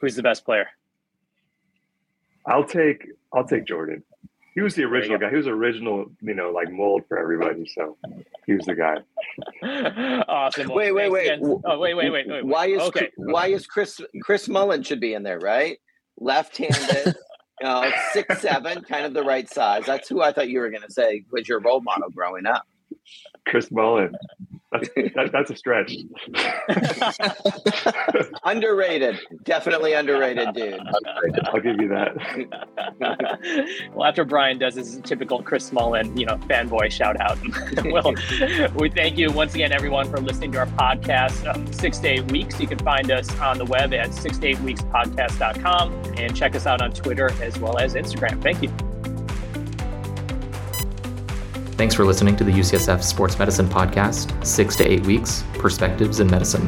Who's 0.00 0.16
the 0.16 0.22
best 0.22 0.44
player? 0.44 0.68
I'll 2.46 2.64
take 2.64 3.08
I'll 3.32 3.46
take 3.46 3.64
Jordan. 3.64 4.02
He 4.56 4.62
was 4.62 4.74
the 4.74 4.84
original 4.84 5.18
guy. 5.18 5.28
He 5.28 5.36
was 5.36 5.46
original, 5.46 6.06
you 6.22 6.32
know, 6.32 6.50
like 6.50 6.72
mold 6.72 7.02
for 7.08 7.18
everybody. 7.18 7.70
So 7.74 7.98
he 8.46 8.54
was 8.54 8.64
the 8.64 8.74
guy. 8.74 10.24
awesome. 10.28 10.68
Well, 10.68 10.76
wait, 10.76 10.92
wait, 10.92 11.12
wait. 11.12 11.38
Oh, 11.42 11.78
wait, 11.78 11.92
wait, 11.92 12.10
wait, 12.10 12.26
wait. 12.26 12.46
Why 12.46 12.68
is 12.68 12.80
okay. 12.80 13.10
why 13.16 13.48
is 13.48 13.66
Chris 13.66 14.00
Chris 14.22 14.48
Mullin 14.48 14.82
should 14.82 14.98
be 14.98 15.12
in 15.12 15.22
there, 15.22 15.38
right? 15.38 15.78
Left-handed, 16.18 17.14
you 17.60 17.66
know, 17.66 17.90
six 18.14 18.40
seven, 18.40 18.82
kind 18.82 19.04
of 19.04 19.12
the 19.12 19.22
right 19.22 19.46
size. 19.46 19.84
That's 19.84 20.08
who 20.08 20.22
I 20.22 20.32
thought 20.32 20.48
you 20.48 20.60
were 20.60 20.70
going 20.70 20.84
to 20.84 20.92
say 20.92 21.24
was 21.30 21.46
your 21.46 21.60
role 21.60 21.82
model 21.82 22.08
growing 22.08 22.46
up. 22.46 22.66
Chris 23.46 23.70
Mullin. 23.70 24.16
That's, 24.80 25.14
that, 25.14 25.32
that's 25.32 25.50
a 25.50 25.56
stretch. 25.56 25.96
underrated. 28.44 29.18
Definitely 29.44 29.92
underrated, 29.92 30.54
dude. 30.54 30.80
I'll 31.44 31.60
give 31.60 31.80
you 31.80 31.88
that. 31.88 32.16
well, 33.94 34.06
after 34.06 34.24
Brian 34.24 34.58
does 34.58 34.74
his 34.74 35.00
typical 35.04 35.42
Chris 35.42 35.72
Mullin, 35.72 36.16
you 36.16 36.26
know, 36.26 36.36
fanboy 36.36 36.90
shout 36.90 37.20
out, 37.20 37.38
well, 37.92 38.14
we 38.76 38.90
thank 38.90 39.18
you 39.18 39.30
once 39.30 39.54
again, 39.54 39.72
everyone, 39.72 40.08
for 40.10 40.20
listening 40.20 40.52
to 40.52 40.58
our 40.58 40.66
podcast, 40.66 41.46
um, 41.52 41.72
Six 41.72 41.98
to 41.98 42.08
Eight 42.08 42.30
Weeks. 42.30 42.60
You 42.60 42.66
can 42.66 42.78
find 42.78 43.10
us 43.10 43.38
on 43.40 43.58
the 43.58 43.64
web 43.64 43.92
at 43.94 44.14
six 44.14 44.38
to 44.38 44.48
eight 44.48 44.60
weeks 44.60 44.82
podcast.com 44.82 45.92
and 46.16 46.34
check 46.36 46.54
us 46.54 46.66
out 46.66 46.82
on 46.82 46.92
Twitter 46.92 47.30
as 47.42 47.58
well 47.58 47.78
as 47.78 47.94
Instagram. 47.94 48.42
Thank 48.42 48.62
you. 48.62 48.95
Thanks 51.76 51.94
for 51.94 52.06
listening 52.06 52.36
to 52.36 52.44
the 52.44 52.52
UCSF 52.52 53.02
Sports 53.02 53.38
Medicine 53.38 53.68
Podcast, 53.68 54.42
Six 54.46 54.76
to 54.76 54.90
Eight 54.90 55.04
Weeks 55.04 55.44
Perspectives 55.58 56.20
in 56.20 56.26
Medicine. 56.26 56.66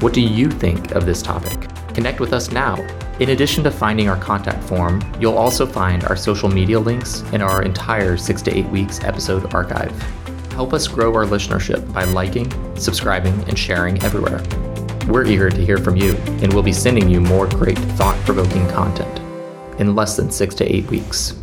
What 0.00 0.14
do 0.14 0.22
you 0.22 0.50
think 0.50 0.92
of 0.92 1.04
this 1.04 1.20
topic? 1.20 1.68
Connect 1.92 2.18
with 2.18 2.32
us 2.32 2.50
now. 2.50 2.76
In 3.18 3.28
addition 3.28 3.62
to 3.64 3.70
finding 3.70 4.08
our 4.08 4.16
contact 4.16 4.64
form, 4.64 5.02
you'll 5.20 5.36
also 5.36 5.66
find 5.66 6.02
our 6.04 6.16
social 6.16 6.48
media 6.48 6.80
links 6.80 7.20
in 7.34 7.42
our 7.42 7.60
entire 7.60 8.16
Six 8.16 8.40
to 8.42 8.56
Eight 8.56 8.66
Weeks 8.70 9.04
episode 9.04 9.52
archive. 9.52 9.92
Help 10.52 10.72
us 10.72 10.88
grow 10.88 11.14
our 11.14 11.26
listenership 11.26 11.92
by 11.92 12.04
liking, 12.04 12.50
subscribing, 12.74 13.34
and 13.48 13.58
sharing 13.58 14.02
everywhere. 14.02 14.42
We're 15.08 15.26
eager 15.26 15.50
to 15.50 15.66
hear 15.66 15.76
from 15.76 15.96
you, 15.96 16.14
and 16.40 16.50
we'll 16.54 16.62
be 16.62 16.72
sending 16.72 17.10
you 17.10 17.20
more 17.20 17.48
great 17.48 17.78
thought 17.78 18.18
provoking 18.24 18.66
content 18.68 19.18
in 19.78 19.94
less 19.94 20.16
than 20.16 20.30
six 20.30 20.54
to 20.54 20.74
eight 20.74 20.86
weeks. 20.86 21.34